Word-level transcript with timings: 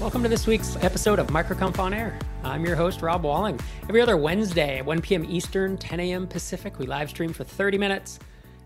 Welcome 0.00 0.22
to 0.22 0.28
this 0.28 0.46
week's 0.46 0.76
episode 0.76 1.18
of 1.18 1.26
MicroConf 1.26 1.76
On 1.80 1.92
Air. 1.92 2.16
I'm 2.44 2.64
your 2.64 2.76
host, 2.76 3.02
Rob 3.02 3.24
Walling. 3.24 3.58
Every 3.88 4.00
other 4.00 4.16
Wednesday 4.16 4.78
at 4.78 4.86
1 4.86 5.00
p.m. 5.00 5.26
Eastern, 5.28 5.76
10 5.76 5.98
a.m. 5.98 6.28
Pacific, 6.28 6.78
we 6.78 6.86
live 6.86 7.10
stream 7.10 7.32
for 7.32 7.42
30 7.42 7.78
minutes, 7.78 8.20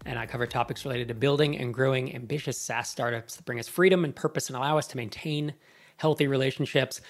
and 0.05 0.19
I 0.19 0.27
cover 0.27 0.47
topics 0.47 0.85
related 0.85 1.09
to 1.09 1.15
building 1.15 1.57
and 1.57 1.73
growing 1.73 2.15
ambitious 2.15 2.59
SaaS 2.61 2.91
startups 2.91 3.37
that 3.37 3.47
bring 3.47 3.59
us 3.59 3.67
freedom 3.67 4.05
and 4.05 4.15
purpose 4.15 4.49
and 4.49 4.59
allow 4.59 4.77
us 4.77 4.87
to 4.89 4.99
maintain 4.99 5.55
healthy 5.97 6.27
relationships. 6.27 7.01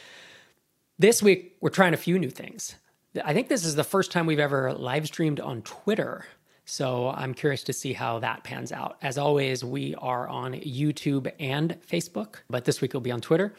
This 1.01 1.21
week, 1.21 1.57
we're 1.61 1.71
trying 1.71 1.93
a 1.93 1.97
few 1.97 2.17
new 2.17 2.31
things. 2.31 2.77
I 3.25 3.35
think 3.35 3.49
this 3.49 3.65
is 3.65 3.75
the 3.75 3.83
first 3.83 4.13
time 4.13 4.27
we've 4.27 4.39
ever 4.39 4.73
live 4.73 5.09
streamed 5.09 5.41
on 5.41 5.63
Twitter. 5.63 6.27
So 6.65 7.09
I'm 7.09 7.35
curious 7.35 7.65
to 7.65 7.73
see 7.73 7.93
how 7.93 8.21
that 8.21 8.45
pans 8.45 8.71
out. 8.71 8.99
As 9.03 9.19
always, 9.19 9.65
we 9.65 9.97
are 9.97 10.29
on 10.29 10.53
YouTube 10.53 11.31
and 11.41 11.77
Facebook, 11.91 12.37
but 12.49 12.65
this 12.65 12.81
week 12.81 12.93
we'll 12.95 13.01
be 13.01 13.11
on 13.11 13.21
Twitter. 13.21 13.53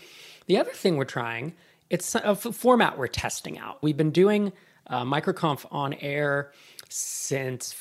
The 0.46 0.58
other 0.58 0.72
thing 0.72 0.98
we're 0.98 1.06
trying, 1.06 1.54
it's 1.90 2.16
a 2.16 2.36
format 2.36 2.98
we're 2.98 3.08
testing 3.08 3.58
out. 3.58 3.82
We've 3.82 3.98
been 3.98 4.12
doing 4.12 4.54
uh, 4.88 5.04
MicroConf 5.04 5.66
on 5.72 5.94
air 5.94 6.52
since 6.90 7.74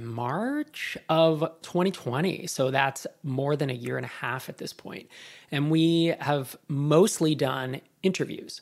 March 0.00 0.96
of 1.08 1.40
2020. 1.62 2.46
So 2.46 2.70
that's 2.70 3.06
more 3.22 3.56
than 3.56 3.70
a 3.70 3.74
year 3.74 3.96
and 3.96 4.04
a 4.04 4.08
half 4.08 4.48
at 4.48 4.58
this 4.58 4.72
point. 4.72 5.08
And 5.50 5.70
we 5.70 6.14
have 6.20 6.56
mostly 6.68 7.34
done 7.34 7.80
interviews. 8.02 8.60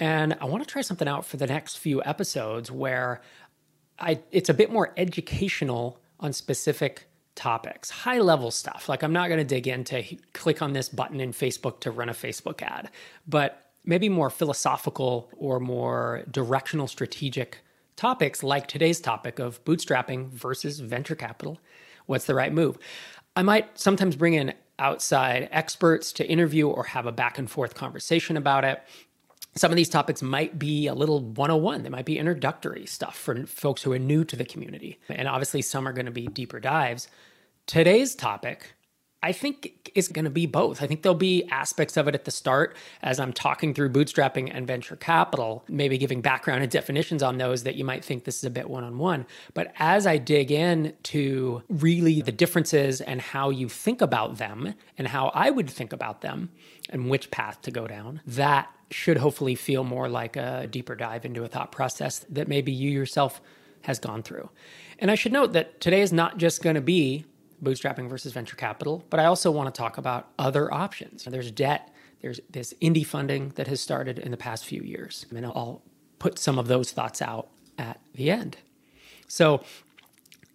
And 0.00 0.36
I 0.40 0.46
want 0.46 0.64
to 0.64 0.68
try 0.68 0.82
something 0.82 1.06
out 1.06 1.24
for 1.24 1.36
the 1.36 1.46
next 1.46 1.76
few 1.76 2.02
episodes 2.02 2.70
where 2.70 3.20
I 3.98 4.20
it's 4.32 4.48
a 4.48 4.54
bit 4.54 4.72
more 4.72 4.92
educational 4.96 6.00
on 6.18 6.32
specific 6.32 7.06
topics, 7.34 7.90
high 7.90 8.18
level 8.18 8.50
stuff. 8.50 8.88
Like 8.88 9.02
I'm 9.02 9.12
not 9.12 9.28
going 9.28 9.38
to 9.38 9.44
dig 9.44 9.66
into 9.66 10.04
click 10.32 10.62
on 10.62 10.72
this 10.72 10.88
button 10.88 11.20
in 11.20 11.32
Facebook 11.32 11.80
to 11.80 11.90
run 11.90 12.08
a 12.08 12.14
Facebook 12.14 12.62
ad, 12.62 12.90
but 13.26 13.72
maybe 13.84 14.08
more 14.08 14.30
philosophical 14.30 15.28
or 15.36 15.60
more 15.60 16.22
directional 16.30 16.86
strategic 16.86 17.58
topics 17.96 18.42
like 18.42 18.66
today's 18.66 19.00
topic 19.00 19.38
of 19.38 19.64
bootstrapping 19.64 20.30
versus 20.30 20.80
venture 20.80 21.14
capital. 21.14 21.58
What's 22.06 22.24
the 22.26 22.34
right 22.34 22.52
move? 22.52 22.78
I 23.36 23.42
might 23.42 23.78
sometimes 23.78 24.16
bring 24.16 24.34
in 24.34 24.54
outside 24.78 25.48
experts 25.52 26.12
to 26.12 26.26
interview 26.26 26.68
or 26.68 26.84
have 26.84 27.06
a 27.06 27.12
back 27.12 27.38
and 27.38 27.50
forth 27.50 27.74
conversation 27.74 28.36
about 28.36 28.64
it. 28.64 28.82
Some 29.56 29.70
of 29.70 29.76
these 29.76 29.88
topics 29.88 30.20
might 30.20 30.58
be 30.58 30.88
a 30.88 30.94
little 30.94 31.20
101. 31.20 31.84
They 31.84 31.88
might 31.88 32.04
be 32.04 32.18
introductory 32.18 32.86
stuff 32.86 33.16
for 33.16 33.46
folks 33.46 33.82
who 33.82 33.92
are 33.92 33.98
new 34.00 34.24
to 34.24 34.34
the 34.34 34.44
community. 34.44 34.98
And 35.08 35.28
obviously, 35.28 35.62
some 35.62 35.86
are 35.86 35.92
going 35.92 36.06
to 36.06 36.12
be 36.12 36.26
deeper 36.26 36.58
dives. 36.58 37.08
Today's 37.66 38.16
topic, 38.16 38.74
I 39.24 39.32
think, 39.32 39.90
is 39.94 40.08
going 40.08 40.26
to 40.26 40.30
be 40.30 40.44
both. 40.44 40.82
I 40.82 40.86
think 40.86 41.00
there'll 41.00 41.16
be 41.16 41.48
aspects 41.50 41.96
of 41.96 42.06
it 42.06 42.14
at 42.14 42.26
the 42.26 42.30
start 42.30 42.76
as 43.00 43.18
I'm 43.18 43.32
talking 43.32 43.72
through 43.72 43.88
bootstrapping 43.88 44.50
and 44.52 44.66
venture 44.66 44.96
capital, 44.96 45.64
maybe 45.66 45.96
giving 45.96 46.20
background 46.20 46.62
and 46.62 46.70
definitions 46.70 47.22
on 47.22 47.38
those 47.38 47.62
that 47.62 47.74
you 47.74 47.86
might 47.86 48.04
think 48.04 48.24
this 48.24 48.36
is 48.36 48.44
a 48.44 48.50
bit 48.50 48.68
one 48.68 48.84
on 48.84 48.98
one. 48.98 49.24
But 49.54 49.72
as 49.78 50.06
I 50.06 50.18
dig 50.18 50.52
in 50.52 50.92
to 51.04 51.62
really 51.70 52.20
the 52.20 52.32
differences 52.32 53.00
and 53.00 53.18
how 53.18 53.48
you 53.48 53.66
think 53.70 54.02
about 54.02 54.36
them 54.36 54.74
and 54.98 55.08
how 55.08 55.28
I 55.28 55.48
would 55.48 55.70
think 55.70 55.94
about 55.94 56.20
them 56.20 56.50
and 56.90 57.08
which 57.08 57.30
path 57.30 57.62
to 57.62 57.70
go 57.70 57.86
down, 57.86 58.20
that 58.26 58.70
should 58.90 59.16
hopefully 59.16 59.54
feel 59.54 59.84
more 59.84 60.06
like 60.06 60.36
a 60.36 60.66
deeper 60.66 60.94
dive 60.94 61.24
into 61.24 61.44
a 61.44 61.48
thought 61.48 61.72
process 61.72 62.26
that 62.28 62.46
maybe 62.46 62.72
you 62.72 62.90
yourself 62.90 63.40
has 63.84 63.98
gone 63.98 64.22
through. 64.22 64.50
And 64.98 65.10
I 65.10 65.14
should 65.14 65.32
note 65.32 65.54
that 65.54 65.80
today 65.80 66.02
is 66.02 66.12
not 66.12 66.36
just 66.36 66.62
going 66.62 66.74
to 66.74 66.82
be 66.82 67.24
bootstrapping 67.64 68.08
versus 68.08 68.32
venture 68.32 68.56
capital, 68.56 69.04
but 69.10 69.20
I 69.20 69.24
also 69.24 69.50
want 69.50 69.74
to 69.74 69.78
talk 69.78 69.98
about 69.98 70.28
other 70.38 70.72
options. 70.72 71.24
There's 71.24 71.50
debt, 71.50 71.92
there's 72.20 72.40
this 72.50 72.74
indie 72.80 73.06
funding 73.06 73.50
that 73.56 73.66
has 73.66 73.80
started 73.80 74.18
in 74.18 74.30
the 74.30 74.36
past 74.36 74.64
few 74.64 74.82
years. 74.82 75.26
And 75.34 75.44
I'll 75.44 75.82
put 76.18 76.38
some 76.38 76.58
of 76.58 76.68
those 76.68 76.92
thoughts 76.92 77.20
out 77.20 77.48
at 77.78 78.00
the 78.14 78.30
end. 78.30 78.56
So 79.26 79.62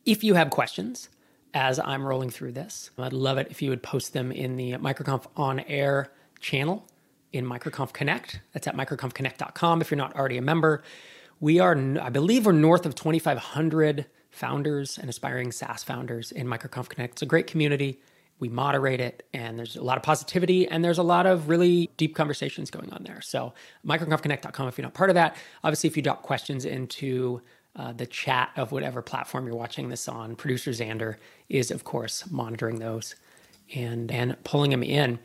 if 0.05 0.23
you 0.23 0.35
have 0.35 0.49
questions 0.49 1.09
as 1.53 1.79
I'm 1.79 2.05
rolling 2.05 2.29
through 2.29 2.53
this, 2.53 2.91
I'd 2.97 3.13
love 3.13 3.37
it 3.37 3.47
if 3.49 3.61
you 3.61 3.69
would 3.69 3.83
post 3.83 4.13
them 4.13 4.31
in 4.31 4.55
the 4.55 4.73
MicroConf 4.73 5.25
on 5.35 5.59
air 5.61 6.11
channel 6.39 6.87
in 7.33 7.45
MicroConf 7.45 7.93
Connect. 7.93 8.39
That's 8.53 8.67
at 8.67 8.75
microconfconnect.com 8.75 9.81
if 9.81 9.91
you're 9.91 9.97
not 9.97 10.15
already 10.15 10.37
a 10.37 10.41
member. 10.41 10.83
We 11.39 11.59
are, 11.59 11.77
I 12.01 12.09
believe, 12.09 12.45
we're 12.45 12.51
north 12.51 12.85
of 12.85 12.95
2,500 12.95 14.05
founders 14.39 14.97
and 14.97 15.09
aspiring 15.09 15.51
SaaS 15.51 15.83
founders 15.83 16.31
in 16.31 16.47
MicroConf 16.47 16.87
Connect. 16.87 17.15
It's 17.15 17.21
a 17.21 17.25
great 17.25 17.45
community. 17.45 17.99
We 18.39 18.47
moderate 18.47 19.01
it, 19.01 19.27
and 19.33 19.59
there's 19.59 19.75
a 19.75 19.83
lot 19.83 19.97
of 19.97 20.03
positivity, 20.03 20.65
and 20.65 20.83
there's 20.83 20.97
a 20.97 21.03
lot 21.03 21.25
of 21.25 21.49
really 21.49 21.89
deep 21.97 22.15
conversations 22.15 22.71
going 22.71 22.89
on 22.93 23.03
there. 23.03 23.19
So, 23.19 23.53
microconfconnect.com 23.85 24.69
if 24.69 24.77
you're 24.77 24.83
not 24.83 24.93
part 24.93 25.09
of 25.09 25.15
that. 25.15 25.35
Obviously, 25.61 25.89
if 25.89 25.97
you 25.97 26.03
drop 26.03 26.23
questions 26.23 26.63
into 26.63 27.41
uh, 27.75 27.91
the 27.91 28.05
chat 28.05 28.51
of 28.55 28.71
whatever 28.71 29.01
platform 29.01 29.45
you're 29.45 29.57
watching 29.57 29.89
this 29.89 30.07
on, 30.07 30.37
producer 30.37 30.71
Xander 30.71 31.17
is, 31.49 31.69
of 31.69 31.83
course, 31.83 32.31
monitoring 32.31 32.79
those 32.79 33.15
and 33.75 34.09
and 34.09 34.41
pulling 34.45 34.71
them 34.71 34.83
in. 34.83 35.19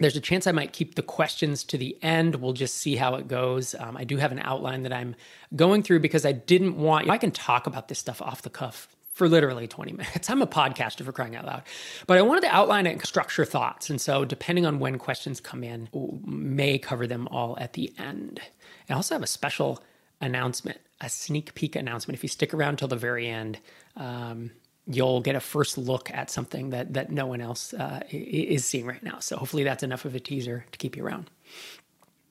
There's 0.00 0.16
a 0.16 0.20
chance 0.20 0.46
I 0.46 0.52
might 0.52 0.72
keep 0.72 0.94
the 0.94 1.02
questions 1.02 1.62
to 1.64 1.78
the 1.78 1.96
end. 2.02 2.36
We'll 2.36 2.54
just 2.54 2.78
see 2.78 2.96
how 2.96 3.14
it 3.16 3.28
goes. 3.28 3.74
Um, 3.78 3.96
I 3.96 4.04
do 4.04 4.16
have 4.16 4.32
an 4.32 4.40
outline 4.40 4.82
that 4.84 4.92
I'm 4.92 5.14
going 5.54 5.82
through 5.82 6.00
because 6.00 6.24
I 6.24 6.32
didn't 6.32 6.76
want, 6.76 7.10
I 7.10 7.18
can 7.18 7.30
talk 7.30 7.66
about 7.66 7.88
this 7.88 7.98
stuff 7.98 8.22
off 8.22 8.42
the 8.42 8.50
cuff 8.50 8.88
for 9.12 9.28
literally 9.28 9.68
20 9.68 9.92
minutes. 10.02 10.30
I'm 10.30 10.40
a 10.40 10.46
podcaster 10.46 11.04
for 11.04 11.12
crying 11.12 11.36
out 11.36 11.44
loud. 11.44 11.62
But 12.06 12.16
I 12.16 12.22
wanted 12.22 12.40
to 12.42 12.54
outline 12.54 12.86
it 12.86 12.92
and 12.92 13.02
structure 13.06 13.44
thoughts. 13.44 13.90
And 13.90 14.00
so, 14.00 14.24
depending 14.24 14.64
on 14.64 14.78
when 14.78 14.98
questions 14.98 15.40
come 15.40 15.62
in, 15.62 15.88
may 16.24 16.78
cover 16.78 17.06
them 17.06 17.28
all 17.28 17.58
at 17.60 17.74
the 17.74 17.92
end. 17.98 18.40
I 18.88 18.94
also 18.94 19.14
have 19.14 19.22
a 19.22 19.28
special 19.28 19.82
announcement, 20.20 20.78
a 21.00 21.10
sneak 21.10 21.54
peek 21.54 21.76
announcement. 21.76 22.16
If 22.16 22.22
you 22.22 22.28
stick 22.28 22.54
around 22.54 22.78
till 22.78 22.88
the 22.88 22.96
very 22.96 23.28
end, 23.28 23.58
um, 23.96 24.52
you'll 24.86 25.20
get 25.20 25.36
a 25.36 25.40
first 25.40 25.78
look 25.78 26.10
at 26.10 26.30
something 26.30 26.70
that 26.70 26.94
that 26.94 27.10
no 27.10 27.26
one 27.26 27.40
else 27.40 27.74
uh, 27.74 28.00
is 28.10 28.64
seeing 28.64 28.86
right 28.86 29.02
now. 29.02 29.18
So 29.20 29.36
hopefully 29.36 29.64
that's 29.64 29.82
enough 29.82 30.04
of 30.04 30.14
a 30.14 30.20
teaser 30.20 30.64
to 30.72 30.78
keep 30.78 30.96
you 30.96 31.04
around. 31.04 31.30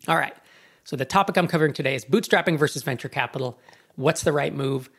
All 0.08 0.18
right. 0.18 0.36
So 0.84 0.96
the 0.96 1.06
topic 1.06 1.38
I'm 1.38 1.48
covering 1.48 1.74
today 1.74 1.96
is 1.96 2.04
bootstrapping 2.06 2.58
versus 2.58 2.84
venture 2.84 3.10
capital. 3.10 3.60
What's 3.96 4.24
the 4.24 4.32
right 4.32 4.54
move? 4.54 4.90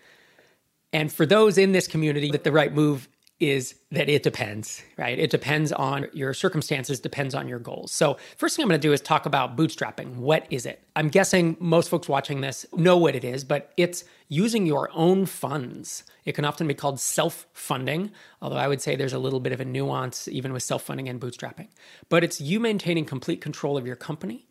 And 0.92 1.12
for 1.12 1.26
those 1.26 1.58
in 1.58 1.72
this 1.72 1.86
community, 1.86 2.30
that 2.30 2.44
the 2.44 2.52
right 2.52 2.72
move 2.72 3.08
is 3.40 3.74
that 3.90 4.10
it 4.10 4.22
depends, 4.22 4.82
right? 4.98 5.18
It 5.18 5.30
depends 5.30 5.72
on 5.72 6.06
your 6.12 6.34
circumstances, 6.34 7.00
depends 7.00 7.34
on 7.34 7.48
your 7.48 7.58
goals. 7.58 7.90
So, 7.90 8.18
first 8.36 8.54
thing 8.54 8.62
I'm 8.62 8.68
going 8.68 8.80
to 8.80 8.86
do 8.86 8.92
is 8.92 9.00
talk 9.00 9.24
about 9.24 9.56
bootstrapping. 9.56 10.16
What 10.16 10.46
is 10.50 10.66
it? 10.66 10.82
I'm 10.94 11.08
guessing 11.08 11.56
most 11.58 11.88
folks 11.88 12.08
watching 12.08 12.42
this 12.42 12.66
know 12.74 12.98
what 12.98 13.16
it 13.16 13.24
is, 13.24 13.42
but 13.42 13.72
it's 13.78 14.04
using 14.28 14.66
your 14.66 14.90
own 14.92 15.24
funds. 15.24 16.04
It 16.26 16.32
can 16.32 16.44
often 16.44 16.68
be 16.68 16.74
called 16.74 17.00
self 17.00 17.46
funding, 17.54 18.10
although 18.42 18.56
I 18.56 18.68
would 18.68 18.82
say 18.82 18.94
there's 18.94 19.14
a 19.14 19.18
little 19.18 19.40
bit 19.40 19.52
of 19.52 19.60
a 19.60 19.64
nuance 19.64 20.28
even 20.28 20.52
with 20.52 20.62
self 20.62 20.82
funding 20.82 21.08
and 21.08 21.18
bootstrapping. 21.18 21.68
But 22.10 22.22
it's 22.22 22.40
you 22.40 22.60
maintaining 22.60 23.06
complete 23.06 23.40
control 23.40 23.78
of 23.78 23.86
your 23.86 23.96
company. 23.96 24.46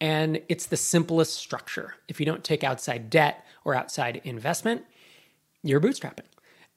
And 0.00 0.40
it's 0.48 0.64
the 0.64 0.78
simplest 0.78 1.34
structure. 1.34 1.96
If 2.08 2.20
you 2.20 2.24
don't 2.24 2.42
take 2.42 2.64
outside 2.64 3.10
debt 3.10 3.44
or 3.64 3.74
outside 3.74 4.22
investment, 4.24 4.86
you're 5.62 5.80
bootstrapping. 5.80 6.24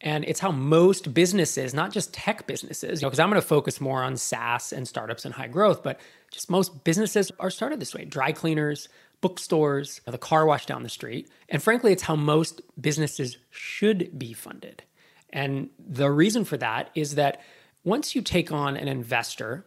And 0.04 0.26
it's 0.26 0.42
how 0.42 0.52
most 0.52 1.14
businesses, 1.14 1.74
not 1.74 1.94
just 1.94 2.14
tech 2.14 2.46
businesses, 2.46 3.00
because 3.00 3.18
you 3.18 3.22
know, 3.22 3.24
I'm 3.24 3.30
going 3.30 3.42
to 3.42 3.48
focus 3.48 3.80
more 3.80 4.04
on 4.04 4.18
SaaS 4.18 4.74
and 4.74 4.86
startups 4.86 5.24
and 5.24 5.34
high 5.34 5.48
growth, 5.48 5.82
but 5.82 5.98
just 6.30 6.50
most 6.50 6.84
businesses 6.84 7.32
are 7.40 7.50
started 7.50 7.80
this 7.80 7.96
way 7.96 8.04
dry 8.04 8.34
cleaners, 8.34 8.90
bookstores, 9.22 10.02
the 10.06 10.18
car 10.18 10.46
wash 10.46 10.66
down 10.66 10.84
the 10.84 10.90
street. 10.90 11.30
And 11.48 11.64
frankly, 11.64 11.94
it's 11.94 12.04
how 12.04 12.18
most 12.18 12.62
businesses 12.80 13.38
should 13.50 14.20
be 14.20 14.34
funded. 14.34 14.84
And 15.30 15.70
the 15.80 16.12
reason 16.12 16.44
for 16.44 16.58
that 16.58 16.90
is 16.96 17.16
that 17.16 17.42
once 17.86 18.14
you 18.14 18.22
take 18.22 18.52
on 18.52 18.76
an 18.76 18.90
investor, 18.90 19.66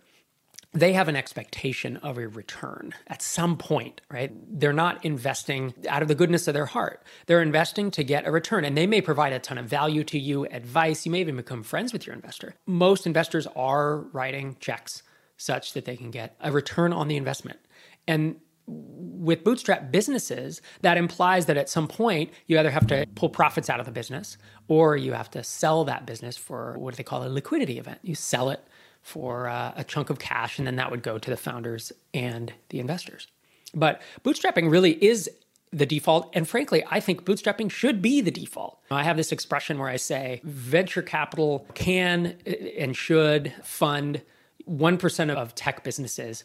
they 0.77 0.93
have 0.93 1.09
an 1.09 1.17
expectation 1.17 1.97
of 1.99 2.19
a 2.19 2.29
return 2.29 2.95
at 3.07 3.23
some 3.23 3.57
point, 3.57 4.01
right? 4.11 4.31
They're 4.49 4.73
not 4.73 5.05
investing 5.05 5.73
out 5.89 6.03
of 6.03 6.09
the 6.09 6.15
goodness 6.15 6.47
of 6.47 6.55
their 6.55 6.67
heart. 6.67 7.03
They're 7.27 7.43
investing 7.43 7.91
to 7.93 8.05
get 8.05 8.27
a 8.27 8.31
return, 8.31 8.65
and 8.65 8.77
they 8.77 8.87
may 8.87 9.01
provide 9.01 9.33
a 9.33 9.39
ton 9.39 9.59
of 9.59 9.67
value 9.67 10.05
to 10.05 10.19
you, 10.19 10.45
advice. 10.47 11.07
You 11.07 11.13
may 11.13 11.21
even 11.21 11.37
become 11.37 11.63
friends 11.63 11.93
with 11.93 12.07
your 12.07 12.15
investor. 12.15 12.55
Most 12.67 13.07
investors 13.07 13.47
are 13.57 13.99
writing 14.13 14.57
checks 14.61 15.03
such 15.39 15.73
that 15.73 15.87
they 15.87 15.97
can 15.97 16.11
get 16.11 16.37
a 16.41 16.53
return 16.53 16.93
on 16.93 17.09
the 17.09 17.17
investment. 17.17 17.59
And 18.07 18.37
with 18.67 19.45
bootstrap 19.45 19.93
businesses, 19.93 20.61
that 20.83 20.97
implies 20.97 21.47
that 21.47 21.57
at 21.57 21.69
some 21.69 21.89
point 21.89 22.33
you 22.47 22.59
either 22.59 22.71
have 22.71 22.87
to 22.89 23.07
pull 23.15 23.29
profits 23.29 23.71
out 23.71 23.81
of 23.81 23.87
the 23.87 23.93
business 23.93 24.37
or 24.69 24.97
you 24.97 25.13
have 25.13 25.31
to 25.31 25.43
sell 25.45 25.85
that 25.85 26.05
business 26.05 26.37
for 26.37 26.77
what 26.79 26.93
do 26.93 26.97
they 26.97 27.05
call 27.05 27.25
a 27.25 27.29
liquidity 27.29 27.79
event. 27.79 28.01
You 28.03 28.15
sell 28.15 28.51
it 28.51 28.61
for 29.07 29.49
uh, 29.49 29.73
a 29.77 29.85
chunk 29.85 30.11
of 30.11 30.19
cash, 30.19 30.59
and 30.59 30.67
then 30.67 30.75
that 30.75 30.91
would 30.91 31.03
go 31.03 31.17
to 31.17 31.31
the 31.31 31.37
founders 31.37 31.93
and 32.13 32.53
the 32.71 32.81
investors. 32.81 33.29
But 33.73 34.03
bootstrapping 34.25 34.69
really 34.69 34.93
is 35.03 35.31
the 35.71 35.87
default. 35.87 36.29
And 36.35 36.49
frankly, 36.49 36.83
I 36.91 36.99
think 36.99 37.25
bootstrapping 37.25 37.71
should 37.71 38.03
be 38.03 38.21
the 38.21 38.33
default. 38.33 38.81
I 38.91 39.05
have 39.05 39.17
this 39.17 39.31
expression 39.31 39.79
where 39.79 39.89
I 39.89 39.97
say 39.97 40.41
venture 40.43 41.03
capital 41.03 41.67
can 41.75 42.37
and 42.77 42.97
should 42.97 43.53
fund 43.63 44.23
1% 44.69 45.31
of 45.31 45.55
tech 45.55 45.85
businesses 45.85 46.43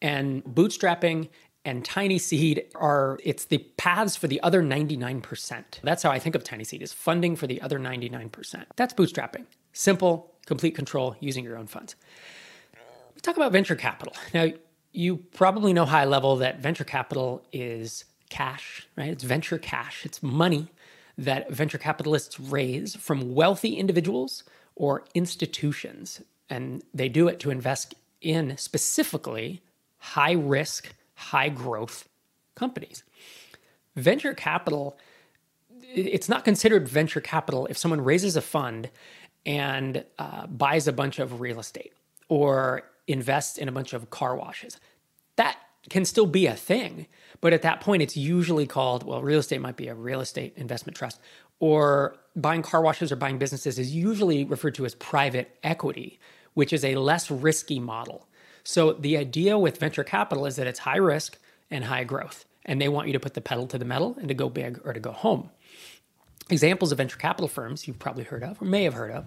And 0.00 0.44
bootstrapping 0.44 1.28
and 1.64 1.84
tiny 1.84 2.18
seed 2.18 2.66
are 2.76 3.18
it's 3.24 3.46
the 3.46 3.58
paths 3.76 4.14
for 4.14 4.28
the 4.28 4.40
other 4.42 4.62
99%. 4.62 5.64
That's 5.82 6.02
how 6.04 6.10
I 6.12 6.20
think 6.20 6.36
of 6.36 6.44
tiny 6.44 6.62
seed 6.62 6.82
is 6.82 6.92
funding 6.92 7.34
for 7.34 7.48
the 7.48 7.60
other 7.60 7.80
99%. 7.80 8.64
That's 8.76 8.94
bootstrapping. 8.94 9.46
Simple, 9.72 10.35
complete 10.46 10.74
control 10.74 11.16
using 11.20 11.44
your 11.44 11.58
own 11.58 11.66
funds. 11.66 11.94
We 13.14 13.20
talk 13.20 13.36
about 13.36 13.52
venture 13.52 13.76
capital. 13.76 14.14
Now, 14.32 14.48
you 14.92 15.16
probably 15.16 15.72
know 15.72 15.84
high 15.84 16.06
level 16.06 16.36
that 16.36 16.60
venture 16.60 16.84
capital 16.84 17.42
is 17.52 18.04
cash, 18.30 18.86
right? 18.96 19.10
It's 19.10 19.24
venture 19.24 19.58
cash. 19.58 20.06
It's 20.06 20.22
money 20.22 20.68
that 21.18 21.50
venture 21.50 21.78
capitalists 21.78 22.40
raise 22.40 22.96
from 22.96 23.34
wealthy 23.34 23.74
individuals 23.76 24.44
or 24.74 25.04
institutions. 25.14 26.22
And 26.48 26.82
they 26.94 27.08
do 27.08 27.28
it 27.28 27.40
to 27.40 27.50
invest 27.50 27.94
in 28.20 28.56
specifically 28.56 29.62
high 29.98 30.32
risk, 30.32 30.94
high 31.14 31.48
growth 31.48 32.08
companies. 32.54 33.02
Venture 33.94 34.34
capital, 34.34 34.98
it's 35.94 36.28
not 36.28 36.44
considered 36.44 36.88
venture 36.88 37.20
capital 37.20 37.66
if 37.66 37.78
someone 37.78 38.02
raises 38.02 38.36
a 38.36 38.42
fund 38.42 38.90
and 39.46 40.04
uh, 40.18 40.46
buys 40.48 40.88
a 40.88 40.92
bunch 40.92 41.18
of 41.18 41.40
real 41.40 41.58
estate 41.60 41.92
or 42.28 42.82
invests 43.06 43.56
in 43.56 43.68
a 43.68 43.72
bunch 43.72 43.92
of 43.92 44.10
car 44.10 44.36
washes. 44.36 44.78
That 45.36 45.56
can 45.88 46.04
still 46.04 46.26
be 46.26 46.46
a 46.46 46.56
thing, 46.56 47.06
but 47.40 47.52
at 47.52 47.62
that 47.62 47.80
point, 47.80 48.02
it's 48.02 48.16
usually 48.16 48.66
called 48.66 49.04
well, 49.04 49.22
real 49.22 49.38
estate 49.38 49.60
might 49.60 49.76
be 49.76 49.86
a 49.86 49.94
real 49.94 50.20
estate 50.20 50.52
investment 50.56 50.96
trust, 50.96 51.20
or 51.60 52.16
buying 52.34 52.62
car 52.62 52.82
washes 52.82 53.12
or 53.12 53.16
buying 53.16 53.38
businesses 53.38 53.78
is 53.78 53.94
usually 53.94 54.44
referred 54.44 54.74
to 54.74 54.84
as 54.84 54.94
private 54.96 55.56
equity, 55.62 56.18
which 56.54 56.72
is 56.72 56.84
a 56.84 56.96
less 56.96 57.30
risky 57.30 57.78
model. 57.78 58.26
So 58.64 58.92
the 58.92 59.16
idea 59.16 59.56
with 59.56 59.78
venture 59.78 60.04
capital 60.04 60.44
is 60.44 60.56
that 60.56 60.66
it's 60.66 60.80
high 60.80 60.96
risk 60.96 61.38
and 61.70 61.84
high 61.84 62.02
growth, 62.02 62.44
and 62.64 62.80
they 62.80 62.88
want 62.88 63.06
you 63.06 63.12
to 63.12 63.20
put 63.20 63.34
the 63.34 63.40
pedal 63.40 63.68
to 63.68 63.78
the 63.78 63.84
metal 63.84 64.16
and 64.18 64.26
to 64.26 64.34
go 64.34 64.48
big 64.48 64.80
or 64.84 64.92
to 64.92 65.00
go 65.00 65.12
home. 65.12 65.50
Examples 66.48 66.92
of 66.92 66.98
venture 66.98 67.18
capital 67.18 67.48
firms 67.48 67.88
you've 67.88 67.98
probably 67.98 68.24
heard 68.24 68.44
of 68.44 68.60
or 68.62 68.64
may 68.66 68.84
have 68.84 68.94
heard 68.94 69.10
of, 69.10 69.26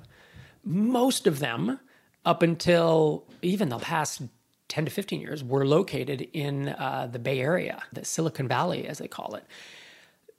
most 0.64 1.28
of 1.28 1.40
them 1.40 1.80
up 2.26 2.42
until 2.42 3.26
even 3.42 3.70
the 3.70 3.78
past 3.78 4.22
10 4.70 4.86
to 4.86 4.92
15 4.92 5.20
years 5.20 5.44
were 5.44 5.66
located 5.66 6.22
in 6.34 6.70
uh, 6.70 7.10
the 7.12 7.20
Bay 7.20 7.40
Area, 7.40 7.82
the 7.92 8.06
Silicon 8.06 8.48
Valley, 8.48 8.88
as 8.88 9.00
they 9.00 9.08
call 9.08 9.36
it. 9.36 9.44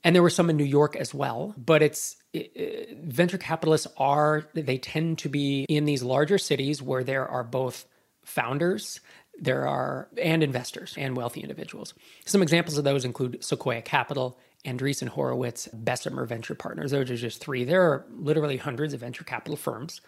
And 0.02 0.14
there 0.14 0.22
were 0.22 0.30
some 0.30 0.48
in 0.48 0.56
New 0.56 0.64
York 0.64 0.96
as 0.96 1.12
well. 1.12 1.54
But 1.58 1.82
it's 1.82 2.16
it, 2.32 2.96
venture 3.02 3.38
capitalists 3.38 3.88
are, 3.96 4.46
they 4.54 4.78
tend 4.78 5.18
to 5.18 5.28
be 5.28 5.66
in 5.68 5.84
these 5.84 6.02
larger 6.02 6.38
cities 6.38 6.80
where 6.80 7.04
there 7.04 7.26
are 7.28 7.44
both 7.44 7.86
founders 8.24 9.00
there 9.40 9.66
are 9.66 10.08
and 10.20 10.42
investors 10.42 10.94
and 10.98 11.16
wealthy 11.16 11.40
individuals. 11.40 11.94
Some 12.26 12.42
examples 12.42 12.76
of 12.76 12.84
those 12.84 13.04
include 13.04 13.42
Sequoia 13.42 13.80
Capital, 13.80 14.38
Andreessen 14.64 15.08
Horowitz, 15.08 15.68
Bessemer 15.72 16.24
Venture 16.26 16.54
Partners. 16.54 16.90
Those 16.90 17.10
are 17.10 17.16
just 17.16 17.40
three. 17.40 17.64
There 17.64 17.82
are 17.82 18.04
literally 18.10 18.56
hundreds 18.58 18.92
of 18.92 19.00
venture 19.00 19.24
capital 19.24 19.56
firms. 19.56 20.00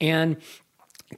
And 0.00 0.36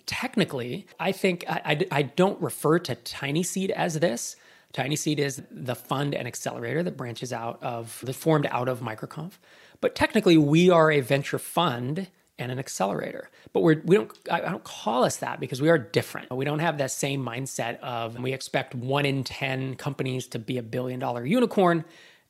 technically, 0.06 0.86
I 1.00 1.12
think 1.12 1.44
I, 1.48 1.60
I, 1.64 1.86
I 1.98 2.02
don't 2.02 2.40
refer 2.40 2.78
to 2.80 2.94
Tiny 2.94 3.42
Seed 3.42 3.70
as 3.72 3.98
this. 3.98 4.36
Tiny 4.72 4.96
Seed 4.96 5.18
is 5.18 5.42
the 5.50 5.74
fund 5.74 6.14
and 6.14 6.28
accelerator 6.28 6.82
that 6.82 6.96
branches 6.96 7.32
out 7.32 7.62
of, 7.62 8.00
that 8.04 8.14
formed 8.14 8.46
out 8.50 8.68
of 8.68 8.80
MicroConf. 8.80 9.32
But 9.80 9.94
technically, 9.94 10.36
we 10.36 10.70
are 10.70 10.90
a 10.90 11.00
venture 11.00 11.38
fund 11.38 12.08
and 12.38 12.52
an 12.52 12.58
accelerator. 12.58 13.30
But 13.52 13.62
we're, 13.62 13.82
we 13.84 13.96
don't, 13.96 14.16
I 14.30 14.40
don't 14.40 14.62
call 14.62 15.04
us 15.04 15.16
that 15.16 15.40
because 15.40 15.60
we 15.60 15.68
are 15.68 15.78
different. 15.78 16.30
We 16.30 16.44
don't 16.44 16.60
have 16.60 16.78
that 16.78 16.92
same 16.92 17.24
mindset 17.24 17.80
of 17.80 18.18
we 18.18 18.32
expect 18.32 18.74
one 18.74 19.04
in 19.04 19.24
10 19.24 19.74
companies 19.74 20.28
to 20.28 20.38
be 20.38 20.58
a 20.58 20.62
billion 20.62 21.00
dollar 21.00 21.24
unicorn 21.26 21.84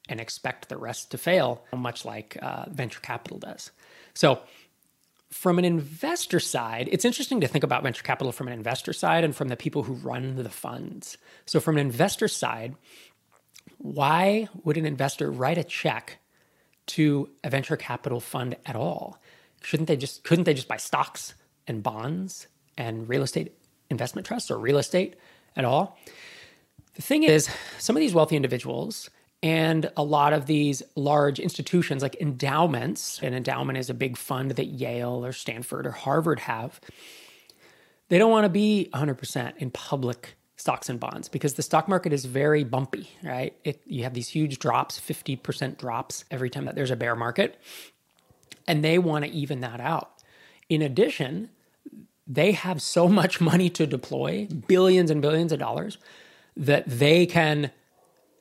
and 0.08 0.20
expect 0.20 0.69
the 0.69 0.76
rest 0.76 1.10
to 1.10 1.19
fail, 1.19 1.64
much 1.75 2.05
like 2.05 2.37
uh, 2.40 2.66
venture 2.69 3.00
capital 3.00 3.38
does. 3.38 3.70
So 4.14 4.40
from 5.31 5.58
an 5.58 5.64
investor 5.64 6.40
side, 6.40 6.88
it's 6.90 7.05
interesting 7.05 7.40
to 7.40 7.49
think 7.49 7.64
about 7.64 7.82
venture 7.82 8.02
capital 8.02 8.32
from 8.32 8.49
an 8.49 8.55
investor 8.55 8.93
side 8.93 9.25
and 9.25 9.37
from 9.37 9.49
the 9.49 9.56
people 9.56 9.82
who 9.82 9.93
run 9.94 10.37
the 10.37 10.49
funds. 10.49 11.19
So, 11.44 11.60
from 11.60 11.76
an 11.76 11.87
investor 11.87 12.28
side, 12.28 12.75
why 13.76 14.49
would 14.64 14.76
an 14.76 14.87
investor 14.87 15.31
write 15.31 15.58
a 15.58 15.64
check 15.64 16.19
to 16.87 17.28
a 17.44 17.50
venture 17.50 17.76
capital 17.76 18.20
fund 18.20 18.56
at 18.64 18.75
all? 18.75 19.19
Shouldn't 19.62 19.88
they 19.88 19.96
just 19.96 20.25
couldn't 20.25 20.44
they 20.44 20.54
just 20.54 20.69
buy 20.69 20.78
stocks 20.78 21.34
and 21.66 21.82
bonds 21.82 22.46
and 22.78 23.08
real 23.08 23.22
estate 23.22 23.52
investment 23.90 24.26
trusts 24.26 24.50
or 24.50 24.58
real 24.58 24.78
estate 24.78 25.16
at 25.56 25.64
all? 25.64 25.99
The 26.94 27.02
thing 27.02 27.22
is, 27.22 27.49
some 27.78 27.96
of 27.96 28.00
these 28.00 28.14
wealthy 28.14 28.37
individuals 28.37 29.11
and 29.43 29.90
a 29.96 30.02
lot 30.02 30.32
of 30.32 30.46
these 30.46 30.82
large 30.96 31.38
institutions 31.38 32.02
like 32.02 32.17
endowments, 32.20 33.20
an 33.23 33.35
endowment 33.35 33.79
is 33.79 33.88
a 33.88 33.94
big 33.94 34.17
fund 34.17 34.52
that 34.52 34.67
Yale 34.67 35.25
or 35.25 35.32
Stanford 35.32 35.87
or 35.87 35.93
Harvard 35.93 36.40
have. 36.40 36.81
They 38.08 38.19
don't 38.19 38.31
want 38.31 38.44
to 38.44 38.49
be 38.49 38.88
100% 38.94 39.56
in 39.58 39.70
public 39.70 40.35
stocks 40.56 40.88
and 40.88 40.99
bonds 40.99 41.29
because 41.29 41.55
the 41.55 41.62
stock 41.62 41.88
market 41.88 42.12
is 42.12 42.25
very 42.25 42.64
bumpy, 42.64 43.11
right? 43.23 43.55
It, 43.62 43.81
you 43.87 44.02
have 44.02 44.14
these 44.14 44.29
huge 44.29 44.58
drops, 44.58 44.99
50% 44.99 45.79
drops 45.79 46.25
every 46.31 46.50
time 46.50 46.64
that 46.64 46.75
there's 46.75 46.90
a 46.90 46.96
bear 46.96 47.14
market. 47.14 47.61
And 48.67 48.85
they 48.85 48.99
want 48.99 49.25
to 49.25 49.31
even 49.31 49.61
that 49.61 49.81
out. 49.81 50.11
In 50.69 50.82
addition, 50.82 51.50
they 52.26 52.52
have 52.52 52.82
so 52.82 53.08
much 53.08 53.40
money 53.40 53.70
to 53.70 53.87
deploy, 53.87 54.49
billions 54.67 55.12
and 55.12 55.23
billions 55.23 55.52
of 55.52 55.61
dollars, 55.61 55.96
that 56.56 56.85
they 56.87 57.25
can 57.25 57.70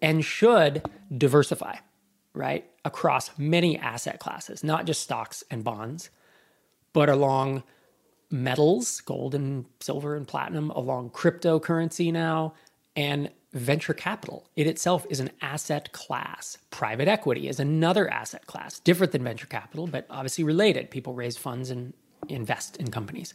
and 0.01 0.23
should 0.23 0.83
diversify, 1.15 1.77
right? 2.33 2.65
Across 2.85 3.37
many 3.37 3.77
asset 3.77 4.19
classes, 4.19 4.63
not 4.63 4.85
just 4.85 5.01
stocks 5.01 5.43
and 5.49 5.63
bonds, 5.63 6.09
but 6.93 7.09
along 7.09 7.63
metals, 8.29 9.01
gold 9.01 9.33
and 9.35 9.65
silver 9.79 10.15
and 10.15 10.27
platinum, 10.27 10.69
along 10.71 11.11
cryptocurrency 11.11 12.11
now, 12.11 12.53
and 12.95 13.29
venture 13.53 13.93
capital. 13.93 14.49
It 14.55 14.67
itself 14.67 15.05
is 15.09 15.19
an 15.19 15.31
asset 15.41 15.91
class. 15.91 16.57
Private 16.69 17.07
equity 17.07 17.47
is 17.47 17.59
another 17.59 18.09
asset 18.09 18.45
class, 18.45 18.79
different 18.79 19.13
than 19.13 19.23
venture 19.23 19.47
capital, 19.47 19.87
but 19.87 20.05
obviously 20.09 20.43
related. 20.43 20.91
People 20.91 21.13
raise 21.13 21.37
funds 21.37 21.69
and 21.69 21.93
invest 22.27 22.77
in 22.77 22.91
companies. 22.91 23.33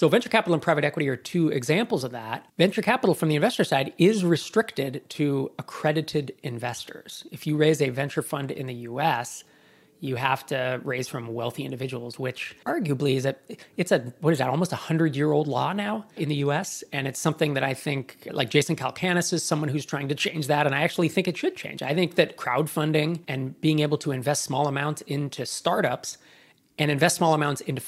So, 0.00 0.08
venture 0.08 0.30
capital 0.30 0.54
and 0.54 0.62
private 0.62 0.82
equity 0.82 1.10
are 1.10 1.16
two 1.16 1.50
examples 1.50 2.04
of 2.04 2.12
that. 2.12 2.46
Venture 2.56 2.80
capital 2.80 3.14
from 3.14 3.28
the 3.28 3.34
investor 3.34 3.64
side 3.64 3.92
is 3.98 4.24
restricted 4.24 5.02
to 5.10 5.52
accredited 5.58 6.34
investors. 6.42 7.26
If 7.30 7.46
you 7.46 7.58
raise 7.58 7.82
a 7.82 7.90
venture 7.90 8.22
fund 8.22 8.50
in 8.50 8.66
the 8.66 8.74
US, 8.88 9.44
you 10.00 10.16
have 10.16 10.46
to 10.46 10.80
raise 10.84 11.06
from 11.06 11.26
wealthy 11.34 11.66
individuals, 11.66 12.18
which 12.18 12.56
arguably 12.64 13.16
is 13.16 13.26
a 13.26 13.36
it's 13.76 13.92
a 13.92 13.98
what 14.20 14.32
is 14.32 14.38
that 14.38 14.48
almost 14.48 14.72
a 14.72 14.76
hundred 14.76 15.16
year 15.16 15.32
old 15.32 15.46
law 15.46 15.74
now 15.74 16.06
in 16.16 16.30
the 16.30 16.36
U.S. 16.36 16.82
And 16.94 17.06
it's 17.06 17.20
something 17.20 17.52
that 17.52 17.62
I 17.62 17.74
think 17.74 18.26
like 18.32 18.48
Jason 18.48 18.76
Calacanis 18.76 19.34
is 19.34 19.42
someone 19.42 19.68
who's 19.68 19.84
trying 19.84 20.08
to 20.08 20.14
change 20.14 20.46
that, 20.46 20.64
and 20.64 20.74
I 20.74 20.80
actually 20.80 21.10
think 21.10 21.28
it 21.28 21.36
should 21.36 21.56
change. 21.56 21.82
I 21.82 21.92
think 21.92 22.14
that 22.14 22.38
crowdfunding 22.38 23.20
and 23.28 23.60
being 23.60 23.80
able 23.80 23.98
to 23.98 24.12
invest 24.12 24.44
small 24.44 24.66
amounts 24.66 25.02
into 25.02 25.44
startups 25.44 26.16
and 26.78 26.90
invest 26.90 27.16
small 27.16 27.34
amounts 27.34 27.60
into 27.60 27.82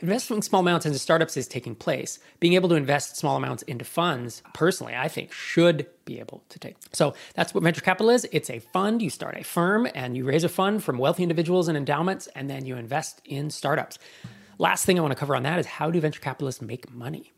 investing 0.00 0.42
small 0.42 0.60
amounts 0.60 0.86
into 0.86 0.98
startups 0.98 1.36
is 1.36 1.48
taking 1.48 1.74
place. 1.74 2.18
Being 2.40 2.54
able 2.54 2.68
to 2.68 2.74
invest 2.74 3.16
small 3.16 3.36
amounts 3.36 3.62
into 3.64 3.84
funds, 3.84 4.42
personally, 4.54 4.94
I 4.94 5.08
think 5.08 5.32
should 5.32 5.86
be 6.04 6.18
able 6.18 6.44
to 6.50 6.58
take. 6.58 6.76
So 6.92 7.14
that's 7.34 7.54
what 7.54 7.62
venture 7.64 7.80
capital 7.80 8.10
is. 8.10 8.26
It's 8.32 8.50
a 8.50 8.58
fund. 8.58 9.02
You 9.02 9.10
start 9.10 9.36
a 9.36 9.44
firm 9.44 9.88
and 9.94 10.16
you 10.16 10.24
raise 10.24 10.44
a 10.44 10.48
fund 10.48 10.82
from 10.82 10.98
wealthy 10.98 11.22
individuals 11.22 11.68
and 11.68 11.76
endowments, 11.76 12.28
and 12.34 12.48
then 12.48 12.66
you 12.66 12.76
invest 12.76 13.20
in 13.24 13.50
startups. 13.50 13.98
Last 14.58 14.86
thing 14.86 14.98
I 14.98 15.02
want 15.02 15.12
to 15.12 15.18
cover 15.18 15.36
on 15.36 15.42
that 15.42 15.58
is 15.58 15.66
how 15.66 15.90
do 15.90 16.00
venture 16.00 16.20
capitalists 16.20 16.62
make 16.62 16.90
money? 16.90 17.32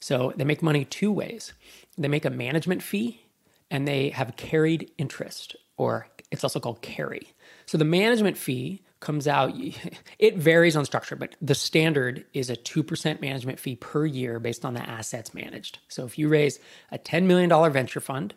So 0.00 0.32
they 0.36 0.44
make 0.44 0.62
money 0.62 0.84
two 0.84 1.12
ways. 1.12 1.52
They 1.96 2.08
make 2.08 2.24
a 2.24 2.30
management 2.30 2.82
fee 2.82 3.22
and 3.70 3.88
they 3.88 4.10
have 4.10 4.36
carried 4.36 4.90
interest, 4.98 5.56
or 5.76 6.08
it's 6.30 6.44
also 6.44 6.60
called 6.60 6.82
carry. 6.82 7.28
So 7.66 7.78
the 7.78 7.84
management 7.84 8.36
fee 8.36 8.82
comes 9.02 9.28
out, 9.28 9.52
it 10.18 10.38
varies 10.38 10.76
on 10.76 10.86
structure, 10.86 11.16
but 11.16 11.36
the 11.42 11.54
standard 11.54 12.24
is 12.32 12.48
a 12.48 12.56
2% 12.56 13.20
management 13.20 13.58
fee 13.58 13.76
per 13.76 14.06
year 14.06 14.40
based 14.40 14.64
on 14.64 14.72
the 14.72 14.80
assets 14.80 15.34
managed. 15.34 15.78
So 15.88 16.06
if 16.06 16.18
you 16.18 16.28
raise 16.28 16.58
a 16.90 16.98
$10 16.98 17.24
million 17.24 17.50
venture 17.70 18.00
fund, 18.00 18.32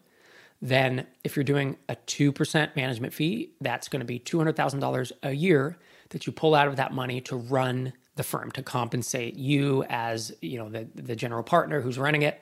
then 0.61 1.05
if 1.23 1.35
you're 1.35 1.43
doing 1.43 1.77
a 1.87 1.95
2% 1.95 2.75
management 2.75 3.13
fee, 3.13 3.51
that's 3.61 3.87
going 3.87 3.99
to 4.01 4.05
be 4.05 4.19
$200,000 4.19 5.11
a 5.23 5.31
year 5.31 5.77
that 6.09 6.25
you 6.25 6.33
pull 6.33 6.55
out 6.55 6.67
of 6.67 6.75
that 6.77 6.93
money 6.93 7.21
to 7.21 7.35
run 7.35 7.93
the 8.15 8.23
firm 8.23 8.51
to 8.51 8.63
compensate 8.63 9.35
you 9.35 9.83
as, 9.89 10.33
you 10.41 10.57
know, 10.57 10.69
the, 10.69 10.87
the 10.95 11.15
general 11.15 11.43
partner 11.43 11.81
who's 11.81 11.97
running 11.97 12.21
it. 12.21 12.41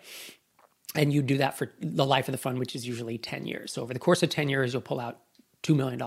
And 0.95 1.11
you 1.11 1.23
do 1.23 1.37
that 1.39 1.57
for 1.57 1.71
the 1.79 2.05
life 2.05 2.27
of 2.27 2.33
the 2.33 2.37
fund, 2.37 2.59
which 2.59 2.75
is 2.75 2.85
usually 2.87 3.17
10 3.17 3.47
years. 3.47 3.73
So 3.73 3.81
over 3.81 3.93
the 3.93 3.99
course 3.99 4.21
of 4.21 4.29
10 4.29 4.47
years, 4.47 4.73
you'll 4.73 4.83
pull 4.83 4.99
out 4.99 5.19
$2 5.63 5.75
million 5.75 5.99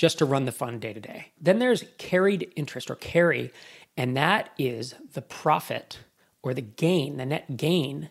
just 0.00 0.16
to 0.16 0.24
run 0.24 0.46
the 0.46 0.52
fund 0.52 0.80
day 0.80 0.94
to 0.94 1.00
day. 1.00 1.26
Then 1.38 1.58
there's 1.58 1.84
carried 1.98 2.50
interest 2.56 2.90
or 2.90 2.94
carry, 2.94 3.52
and 3.98 4.16
that 4.16 4.48
is 4.56 4.94
the 5.12 5.20
profit 5.20 5.98
or 6.42 6.54
the 6.54 6.62
gain, 6.62 7.18
the 7.18 7.26
net 7.26 7.58
gain 7.58 8.08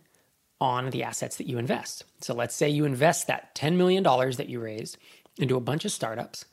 on 0.62 0.92
the 0.92 1.02
assets 1.02 1.38
that 1.38 1.48
you 1.48 1.58
invest. 1.58 2.04
So 2.22 2.36
let's 2.36 2.54
say 2.54 2.70
you 2.70 2.86
invest 2.86 3.26
that 3.26 3.56
$10 3.56 3.76
million 3.76 4.04
that 4.04 4.50
you 4.50 4.60
raised 4.60 5.00
into 5.40 5.58
a 5.58 5.60
bunch 5.60 5.84
of 5.84 5.92
startups. 5.92 6.46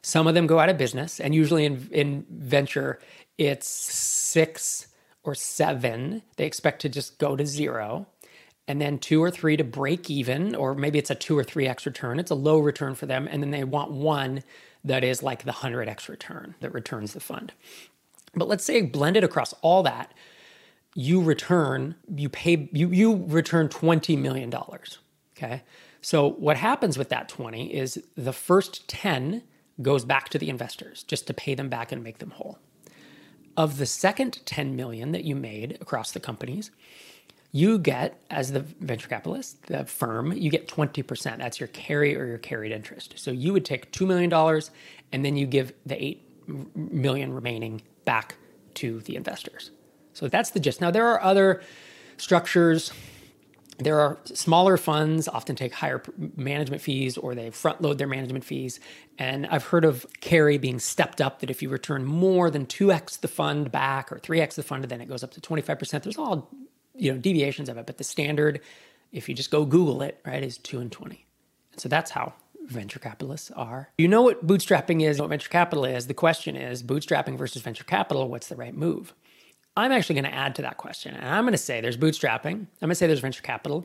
Some 0.00 0.28
of 0.28 0.34
them 0.34 0.46
go 0.46 0.60
out 0.60 0.68
of 0.68 0.78
business, 0.78 1.18
and 1.18 1.34
usually 1.34 1.64
in, 1.64 1.88
in 1.90 2.24
venture, 2.30 3.00
it's 3.36 3.66
six 3.66 4.86
or 5.24 5.34
seven. 5.34 6.22
They 6.36 6.46
expect 6.46 6.82
to 6.82 6.88
just 6.88 7.18
go 7.18 7.34
to 7.34 7.44
zero, 7.44 8.06
and 8.68 8.80
then 8.80 8.98
two 8.98 9.20
or 9.20 9.32
three 9.32 9.56
to 9.56 9.64
break 9.64 10.08
even, 10.08 10.54
or 10.54 10.76
maybe 10.76 11.00
it's 11.00 11.10
a 11.10 11.16
two 11.16 11.36
or 11.36 11.42
three 11.42 11.66
X 11.66 11.84
return. 11.84 12.20
It's 12.20 12.30
a 12.30 12.36
low 12.36 12.60
return 12.60 12.94
for 12.94 13.06
them, 13.06 13.26
and 13.28 13.42
then 13.42 13.50
they 13.50 13.64
want 13.64 13.90
one 13.90 14.44
that 14.84 15.02
is 15.02 15.22
like 15.22 15.44
the 15.44 15.52
100x 15.52 16.08
return 16.08 16.54
that 16.60 16.72
returns 16.74 17.12
the 17.12 17.20
fund. 17.20 17.52
But 18.34 18.48
let's 18.48 18.64
say 18.64 18.82
blended 18.82 19.24
across 19.24 19.54
all 19.62 19.82
that, 19.84 20.12
you 20.94 21.20
return, 21.20 21.96
you 22.14 22.28
pay, 22.28 22.68
you, 22.72 22.88
you 22.90 23.24
return 23.26 23.68
$20 23.68 24.18
million. 24.18 24.52
Okay. 25.36 25.62
So 26.00 26.30
what 26.30 26.56
happens 26.56 26.98
with 26.98 27.08
that 27.08 27.28
20 27.28 27.72
is 27.72 28.02
the 28.16 28.32
first 28.32 28.86
10 28.88 29.42
goes 29.82 30.04
back 30.04 30.28
to 30.28 30.38
the 30.38 30.50
investors 30.50 31.02
just 31.02 31.26
to 31.26 31.34
pay 31.34 31.54
them 31.54 31.68
back 31.68 31.90
and 31.90 32.04
make 32.04 32.18
them 32.18 32.30
whole. 32.30 32.58
Of 33.56 33.78
the 33.78 33.86
second 33.86 34.40
10 34.44 34.76
million 34.76 35.12
that 35.12 35.24
you 35.24 35.34
made 35.34 35.78
across 35.80 36.12
the 36.12 36.20
companies, 36.20 36.70
you 37.54 37.78
get, 37.78 38.20
as 38.30 38.50
the 38.50 38.58
venture 38.58 39.06
capitalist, 39.06 39.66
the 39.66 39.84
firm, 39.84 40.32
you 40.32 40.50
get 40.50 40.66
20%. 40.66 41.38
That's 41.38 41.60
your 41.60 41.68
carry 41.68 42.16
or 42.16 42.26
your 42.26 42.38
carried 42.38 42.72
interest. 42.72 43.14
So 43.16 43.30
you 43.30 43.52
would 43.52 43.64
take 43.64 43.92
$2 43.92 44.04
million 44.08 44.60
and 45.12 45.24
then 45.24 45.36
you 45.36 45.46
give 45.46 45.72
the 45.86 46.04
8 46.04 46.28
million 46.74 47.32
remaining 47.32 47.82
back 48.04 48.34
to 48.74 48.98
the 49.02 49.14
investors. 49.14 49.70
So 50.14 50.26
that's 50.26 50.50
the 50.50 50.58
gist. 50.58 50.80
Now, 50.80 50.90
there 50.90 51.06
are 51.06 51.22
other 51.22 51.62
structures. 52.16 52.92
There 53.78 54.00
are 54.00 54.18
smaller 54.24 54.76
funds 54.76 55.28
often 55.28 55.54
take 55.54 55.74
higher 55.74 56.02
management 56.34 56.82
fees 56.82 57.16
or 57.16 57.36
they 57.36 57.50
front 57.50 57.80
load 57.80 57.98
their 57.98 58.08
management 58.08 58.44
fees. 58.44 58.80
And 59.16 59.46
I've 59.46 59.66
heard 59.66 59.84
of 59.84 60.04
carry 60.20 60.58
being 60.58 60.80
stepped 60.80 61.20
up 61.20 61.38
that 61.38 61.50
if 61.50 61.62
you 61.62 61.68
return 61.68 62.04
more 62.04 62.50
than 62.50 62.66
2x 62.66 63.20
the 63.20 63.28
fund 63.28 63.70
back 63.70 64.10
or 64.10 64.18
3x 64.18 64.56
the 64.56 64.64
fund, 64.64 64.82
then 64.82 65.00
it 65.00 65.08
goes 65.08 65.22
up 65.22 65.30
to 65.30 65.40
25%. 65.40 66.02
There's 66.02 66.18
all 66.18 66.50
you 66.94 67.12
know 67.12 67.18
deviations 67.18 67.68
of 67.68 67.76
it, 67.76 67.86
but 67.86 67.98
the 67.98 68.04
standard, 68.04 68.60
if 69.12 69.28
you 69.28 69.34
just 69.34 69.50
go 69.50 69.64
Google 69.64 70.02
it, 70.02 70.20
right, 70.24 70.42
is 70.42 70.58
2 70.58 70.80
and 70.80 70.90
20. 70.90 71.26
And 71.72 71.80
so 71.80 71.88
that's 71.88 72.10
how 72.10 72.34
venture 72.66 72.98
capitalists 72.98 73.50
are. 73.50 73.90
You 73.98 74.08
know 74.08 74.22
what 74.22 74.46
bootstrapping 74.46 75.02
is, 75.02 75.20
what 75.20 75.28
venture 75.28 75.48
capital 75.48 75.84
is. 75.84 76.06
The 76.06 76.14
question 76.14 76.56
is 76.56 76.82
bootstrapping 76.82 77.36
versus 77.36 77.62
venture 77.62 77.84
capital, 77.84 78.28
what's 78.28 78.48
the 78.48 78.56
right 78.56 78.74
move? 78.74 79.14
I'm 79.76 79.92
actually 79.92 80.14
going 80.14 80.24
to 80.24 80.34
add 80.34 80.54
to 80.56 80.62
that 80.62 80.76
question. 80.76 81.14
And 81.14 81.28
I'm 81.28 81.44
going 81.44 81.52
to 81.52 81.58
say 81.58 81.80
there's 81.80 81.96
bootstrapping. 81.96 82.52
I'm 82.52 82.68
going 82.80 82.90
to 82.90 82.94
say 82.94 83.06
there's 83.06 83.20
venture 83.20 83.42
capital. 83.42 83.84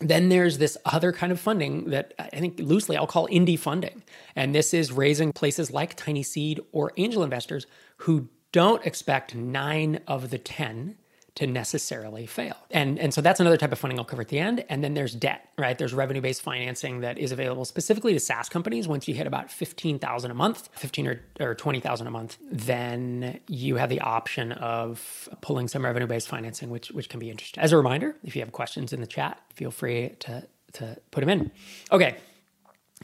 Then 0.00 0.28
there's 0.28 0.58
this 0.58 0.78
other 0.84 1.10
kind 1.12 1.32
of 1.32 1.40
funding 1.40 1.90
that 1.90 2.14
I 2.18 2.28
think 2.38 2.60
loosely 2.60 2.96
I'll 2.96 3.08
call 3.08 3.26
indie 3.28 3.58
funding. 3.58 4.04
And 4.36 4.54
this 4.54 4.72
is 4.72 4.92
raising 4.92 5.32
places 5.32 5.72
like 5.72 5.96
Tiny 5.96 6.22
Seed 6.22 6.60
or 6.70 6.92
angel 6.96 7.24
investors 7.24 7.66
who 7.98 8.28
don't 8.52 8.84
expect 8.86 9.34
nine 9.34 10.00
of 10.06 10.30
the 10.30 10.38
10 10.38 10.96
to 11.38 11.46
necessarily 11.46 12.26
fail. 12.26 12.56
And, 12.68 12.98
and 12.98 13.14
so 13.14 13.20
that's 13.20 13.38
another 13.38 13.56
type 13.56 13.70
of 13.70 13.78
funding 13.78 13.96
I'll 13.96 14.04
cover 14.04 14.22
at 14.22 14.28
the 14.28 14.40
end. 14.40 14.64
And 14.68 14.82
then 14.82 14.94
there's 14.94 15.14
debt, 15.14 15.48
right? 15.56 15.78
There's 15.78 15.94
revenue 15.94 16.20
based 16.20 16.42
financing 16.42 17.02
that 17.02 17.16
is 17.16 17.30
available 17.30 17.64
specifically 17.64 18.12
to 18.12 18.18
SaaS 18.18 18.48
companies. 18.48 18.88
Once 18.88 19.06
you 19.06 19.14
hit 19.14 19.24
about 19.24 19.48
15,000 19.48 20.32
a 20.32 20.34
month, 20.34 20.68
15 20.72 21.06
or, 21.06 21.20
or 21.38 21.54
20,000 21.54 22.08
a 22.08 22.10
month, 22.10 22.38
then 22.50 23.38
you 23.46 23.76
have 23.76 23.88
the 23.88 24.00
option 24.00 24.50
of 24.50 25.28
pulling 25.40 25.68
some 25.68 25.84
revenue 25.84 26.08
based 26.08 26.26
financing, 26.26 26.70
which, 26.70 26.90
which 26.90 27.08
can 27.08 27.20
be 27.20 27.30
interesting. 27.30 27.62
As 27.62 27.70
a 27.70 27.76
reminder, 27.76 28.16
if 28.24 28.34
you 28.34 28.42
have 28.42 28.50
questions 28.50 28.92
in 28.92 29.00
the 29.00 29.06
chat, 29.06 29.40
feel 29.54 29.70
free 29.70 30.16
to, 30.18 30.44
to 30.72 30.96
put 31.12 31.20
them 31.20 31.28
in. 31.28 31.52
Okay. 31.92 32.16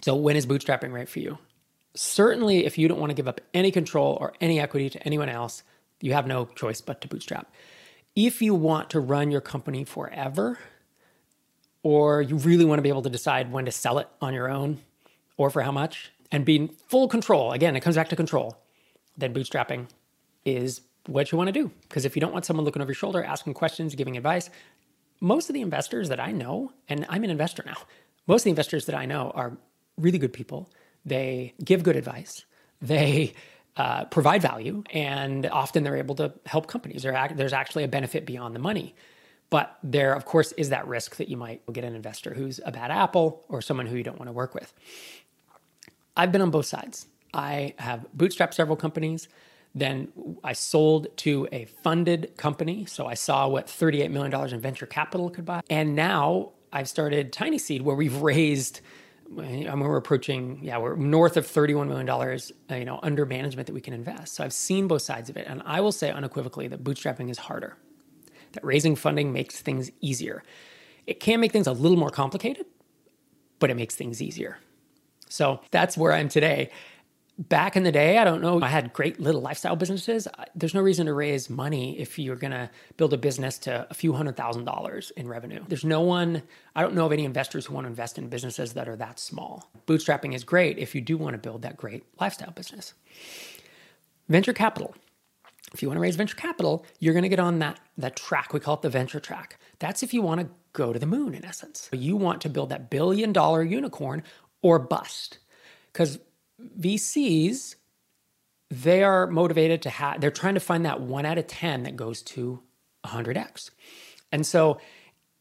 So 0.02 0.16
when 0.16 0.34
is 0.34 0.44
bootstrapping 0.44 0.92
right 0.92 1.08
for 1.08 1.20
you? 1.20 1.38
Certainly, 1.94 2.66
if 2.66 2.78
you 2.78 2.88
don't 2.88 2.98
want 2.98 3.10
to 3.10 3.14
give 3.14 3.28
up 3.28 3.40
any 3.54 3.70
control 3.70 4.18
or 4.20 4.32
any 4.40 4.58
equity 4.58 4.90
to 4.90 5.00
anyone 5.04 5.28
else, 5.28 5.62
you 6.00 6.14
have 6.14 6.26
no 6.26 6.46
choice 6.46 6.80
but 6.80 7.00
to 7.02 7.06
bootstrap 7.06 7.46
if 8.16 8.40
you 8.40 8.54
want 8.54 8.90
to 8.90 9.00
run 9.00 9.30
your 9.30 9.40
company 9.40 9.84
forever, 9.84 10.58
or 11.82 12.22
you 12.22 12.36
really 12.36 12.64
want 12.64 12.78
to 12.78 12.82
be 12.82 12.88
able 12.88 13.02
to 13.02 13.10
decide 13.10 13.52
when 13.52 13.66
to 13.66 13.72
sell 13.72 13.98
it 13.98 14.08
on 14.20 14.32
your 14.34 14.48
own 14.48 14.80
or 15.36 15.50
for 15.50 15.62
how 15.62 15.72
much, 15.72 16.10
and 16.32 16.44
be 16.44 16.56
in 16.56 16.68
full 16.68 17.08
control, 17.08 17.52
again, 17.52 17.76
it 17.76 17.80
comes 17.80 17.96
back 17.96 18.08
to 18.08 18.16
control, 18.16 18.56
then 19.16 19.34
bootstrapping 19.34 19.86
is 20.44 20.80
what 21.06 21.30
you 21.30 21.38
want 21.38 21.48
to 21.48 21.52
do. 21.52 21.70
Because 21.82 22.04
if 22.04 22.16
you 22.16 22.20
don't 22.20 22.32
want 22.32 22.44
someone 22.44 22.64
looking 22.64 22.80
over 22.80 22.90
your 22.90 22.94
shoulder, 22.94 23.22
asking 23.22 23.54
questions, 23.54 23.94
giving 23.94 24.16
advice, 24.16 24.48
most 25.20 25.50
of 25.50 25.54
the 25.54 25.60
investors 25.60 26.08
that 26.08 26.20
I 26.20 26.32
know, 26.32 26.72
and 26.88 27.04
I'm 27.08 27.24
an 27.24 27.30
investor 27.30 27.62
now, 27.66 27.76
most 28.26 28.42
of 28.42 28.44
the 28.44 28.50
investors 28.50 28.86
that 28.86 28.94
I 28.94 29.04
know 29.04 29.32
are 29.34 29.56
really 29.98 30.18
good 30.18 30.32
people. 30.32 30.70
They 31.04 31.54
give 31.62 31.82
good 31.82 31.96
advice. 31.96 32.44
They 32.80 33.34
uh, 33.76 34.04
provide 34.04 34.40
value, 34.40 34.84
and 34.92 35.46
often 35.46 35.82
they're 35.82 35.96
able 35.96 36.14
to 36.16 36.32
help 36.46 36.66
companies. 36.66 37.02
there's 37.02 37.52
actually 37.52 37.84
a 37.84 37.88
benefit 37.88 38.24
beyond 38.24 38.54
the 38.54 38.60
money. 38.60 38.94
But 39.50 39.78
there, 39.82 40.14
of 40.14 40.24
course, 40.24 40.52
is 40.52 40.70
that 40.70 40.86
risk 40.86 41.16
that 41.16 41.28
you 41.28 41.36
might 41.36 41.62
get 41.72 41.84
an 41.84 41.94
investor 41.94 42.34
who's 42.34 42.60
a 42.64 42.72
bad 42.72 42.90
apple 42.90 43.44
or 43.48 43.62
someone 43.62 43.86
who 43.86 43.96
you 43.96 44.02
don't 44.02 44.18
want 44.18 44.28
to 44.28 44.32
work 44.32 44.54
with. 44.54 44.72
I've 46.16 46.32
been 46.32 46.40
on 46.40 46.50
both 46.50 46.66
sides. 46.66 47.06
I 47.32 47.74
have 47.78 48.06
bootstrapped 48.16 48.54
several 48.54 48.76
companies. 48.76 49.28
Then 49.74 50.08
I 50.44 50.52
sold 50.52 51.08
to 51.18 51.48
a 51.50 51.64
funded 51.66 52.36
company. 52.36 52.84
So 52.86 53.06
I 53.06 53.14
saw 53.14 53.48
what 53.48 53.66
$38 53.66 54.10
million 54.10 54.54
in 54.54 54.60
venture 54.60 54.86
capital 54.86 55.30
could 55.30 55.44
buy. 55.44 55.60
And 55.68 55.96
now 55.96 56.52
I've 56.72 56.88
started 56.88 57.32
Tiny 57.32 57.58
Seed, 57.58 57.82
where 57.82 57.96
we've 57.96 58.16
raised 58.22 58.80
I 59.38 59.42
mean, 59.42 59.80
we're 59.80 59.96
approaching, 59.96 60.60
yeah, 60.62 60.78
we're 60.78 60.96
north 60.96 61.36
of 61.36 61.46
$31 61.46 61.88
million, 61.88 62.08
uh, 62.08 62.74
you 62.74 62.84
know, 62.84 63.00
under 63.02 63.26
management 63.26 63.66
that 63.66 63.72
we 63.72 63.80
can 63.80 63.94
invest. 63.94 64.34
So 64.34 64.44
I've 64.44 64.52
seen 64.52 64.86
both 64.86 65.02
sides 65.02 65.30
of 65.30 65.36
it. 65.36 65.46
And 65.48 65.62
I 65.64 65.80
will 65.80 65.92
say 65.92 66.10
unequivocally 66.10 66.68
that 66.68 66.84
bootstrapping 66.84 67.30
is 67.30 67.38
harder, 67.38 67.76
that 68.52 68.64
raising 68.64 68.96
funding 68.96 69.32
makes 69.32 69.60
things 69.60 69.90
easier. 70.00 70.42
It 71.06 71.20
can 71.20 71.40
make 71.40 71.52
things 71.52 71.66
a 71.66 71.72
little 71.72 71.98
more 71.98 72.10
complicated, 72.10 72.66
but 73.58 73.70
it 73.70 73.74
makes 73.74 73.94
things 73.94 74.22
easier. 74.22 74.58
So 75.28 75.60
that's 75.70 75.96
where 75.96 76.12
I'm 76.12 76.28
today 76.28 76.70
back 77.38 77.76
in 77.76 77.82
the 77.82 77.90
day, 77.90 78.18
I 78.18 78.24
don't 78.24 78.40
know, 78.40 78.60
I 78.62 78.68
had 78.68 78.92
great 78.92 79.18
little 79.18 79.40
lifestyle 79.40 79.74
businesses. 79.76 80.28
There's 80.54 80.74
no 80.74 80.80
reason 80.80 81.06
to 81.06 81.14
raise 81.14 81.50
money 81.50 81.98
if 81.98 82.18
you're 82.18 82.36
going 82.36 82.52
to 82.52 82.70
build 82.96 83.12
a 83.12 83.18
business 83.18 83.58
to 83.60 83.86
a 83.90 83.94
few 83.94 84.12
hundred 84.12 84.36
thousand 84.36 84.64
dollars 84.64 85.10
in 85.16 85.26
revenue. 85.26 85.64
There's 85.66 85.84
no 85.84 86.00
one, 86.00 86.42
I 86.76 86.82
don't 86.82 86.94
know 86.94 87.06
of 87.06 87.12
any 87.12 87.24
investors 87.24 87.66
who 87.66 87.74
want 87.74 87.86
to 87.86 87.88
invest 87.88 88.18
in 88.18 88.28
businesses 88.28 88.74
that 88.74 88.88
are 88.88 88.96
that 88.96 89.18
small. 89.18 89.68
Bootstrapping 89.86 90.34
is 90.34 90.44
great 90.44 90.78
if 90.78 90.94
you 90.94 91.00
do 91.00 91.16
want 91.16 91.34
to 91.34 91.38
build 91.38 91.62
that 91.62 91.76
great 91.76 92.04
lifestyle 92.20 92.52
business. 92.52 92.94
Venture 94.28 94.52
capital. 94.52 94.94
If 95.72 95.82
you 95.82 95.88
want 95.88 95.96
to 95.96 96.02
raise 96.02 96.14
venture 96.14 96.36
capital, 96.36 96.86
you're 97.00 97.14
going 97.14 97.24
to 97.24 97.28
get 97.28 97.40
on 97.40 97.58
that, 97.58 97.80
that 97.98 98.14
track. 98.14 98.52
We 98.52 98.60
call 98.60 98.74
it 98.74 98.82
the 98.82 98.90
venture 98.90 99.18
track. 99.18 99.58
That's 99.80 100.04
if 100.04 100.14
you 100.14 100.22
want 100.22 100.40
to 100.40 100.48
go 100.72 100.92
to 100.92 101.00
the 101.00 101.06
moon, 101.06 101.34
in 101.34 101.44
essence. 101.44 101.88
You 101.92 102.16
want 102.16 102.42
to 102.42 102.48
build 102.48 102.68
that 102.68 102.90
billion 102.90 103.32
dollar 103.32 103.62
unicorn 103.64 104.22
or 104.62 104.78
bust. 104.78 105.38
Because 105.92 106.20
VCs, 106.60 107.76
they 108.70 109.02
are 109.02 109.26
motivated 109.26 109.82
to 109.82 109.90
have, 109.90 110.20
they're 110.20 110.30
trying 110.30 110.54
to 110.54 110.60
find 110.60 110.84
that 110.84 111.00
one 111.00 111.26
out 111.26 111.38
of 111.38 111.46
10 111.46 111.84
that 111.84 111.96
goes 111.96 112.22
to 112.22 112.62
100x. 113.04 113.70
And 114.32 114.46
so 114.46 114.80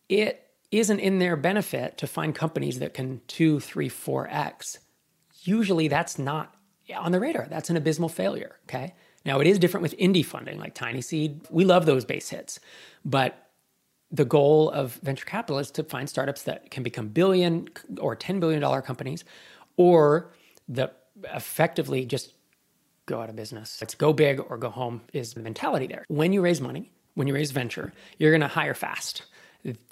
it 0.10 0.44
isn't 0.72 1.00
in 1.00 1.20
their 1.20 1.36
benefit 1.36 1.98
to 2.00 2.08
find 2.08 2.34
companies 2.34 2.80
that 2.80 2.94
can 2.94 3.22
two, 3.28 3.60
three, 3.60 3.90
four 3.90 4.28
X. 4.30 4.80
Usually 5.44 5.88
that's 5.88 6.18
not 6.18 6.56
on 6.96 7.12
the 7.12 7.20
radar. 7.20 7.48
That's 7.50 7.70
an 7.70 7.78
abysmal 7.78 8.10
failure. 8.10 8.58
Okay. 8.68 8.94
Now 9.26 9.40
it 9.40 9.48
is 9.48 9.60
different 9.60 9.84
with 9.84 9.98
indie 9.98 10.26
funding 10.26 10.60
like 10.60 10.74
Tiny 10.74 11.02
Seed. 11.02 11.42
We 11.50 11.64
love 11.64 11.86
those 11.86 12.06
base 12.06 12.30
hits. 12.30 12.60
But 13.06 13.50
the 14.12 14.26
goal 14.26 14.70
of 14.72 14.94
venture 14.96 15.26
capitalists 15.26 15.72
to 15.74 15.84
find 15.84 16.10
startups 16.10 16.44
that 16.44 16.70
can 16.70 16.84
become 16.84 17.08
billion 17.08 17.68
or 18.00 18.16
$10 18.16 18.40
billion 18.40 18.82
companies 18.82 19.24
or 19.78 20.34
that 20.70 21.03
effectively 21.24 22.06
just 22.06 22.34
go 23.06 23.22
out 23.22 23.30
of 23.30 23.36
business. 23.36 23.80
It's 23.82 23.96
go 23.96 24.14
big 24.14 24.40
or 24.40 24.58
go 24.58 24.70
home 24.70 25.02
is 25.14 25.34
the 25.34 25.42
mentality 25.42 25.88
there. 25.88 26.06
When 26.08 26.34
you 26.34 26.42
raise 26.42 26.62
money, 26.62 26.92
when 27.16 27.28
you 27.28 27.34
raise 27.34 27.52
venture, 27.52 27.94
you're 28.18 28.32
going 28.32 28.42
to 28.42 28.48
hire 28.48 28.74
fast. 28.74 29.24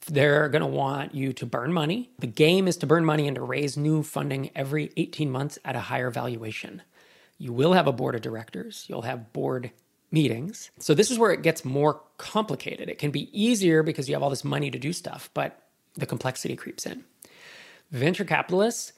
They're 0.07 0.49
going 0.49 0.61
to 0.61 0.67
want 0.67 1.15
you 1.15 1.33
to 1.33 1.45
burn 1.45 1.71
money. 1.71 2.09
The 2.19 2.27
game 2.27 2.67
is 2.67 2.77
to 2.77 2.87
burn 2.87 3.05
money 3.05 3.27
and 3.27 3.35
to 3.35 3.41
raise 3.41 3.77
new 3.77 4.03
funding 4.03 4.51
every 4.55 4.91
18 4.97 5.29
months 5.29 5.57
at 5.63 5.75
a 5.75 5.79
higher 5.79 6.09
valuation. 6.09 6.81
You 7.37 7.53
will 7.53 7.73
have 7.73 7.87
a 7.87 7.93
board 7.93 8.15
of 8.15 8.21
directors, 8.21 8.85
you'll 8.87 9.01
have 9.03 9.33
board 9.33 9.71
meetings. 10.11 10.69
So, 10.79 10.93
this 10.93 11.09
is 11.09 11.17
where 11.17 11.31
it 11.31 11.41
gets 11.41 11.63
more 11.63 12.01
complicated. 12.17 12.89
It 12.89 12.99
can 12.99 13.11
be 13.11 13.29
easier 13.31 13.81
because 13.81 14.07
you 14.09 14.15
have 14.15 14.21
all 14.21 14.29
this 14.29 14.43
money 14.43 14.69
to 14.69 14.77
do 14.77 14.93
stuff, 14.93 15.29
but 15.33 15.63
the 15.95 16.05
complexity 16.05 16.55
creeps 16.55 16.85
in. 16.85 17.03
Venture 17.91 18.25
capitalists, 18.25 18.93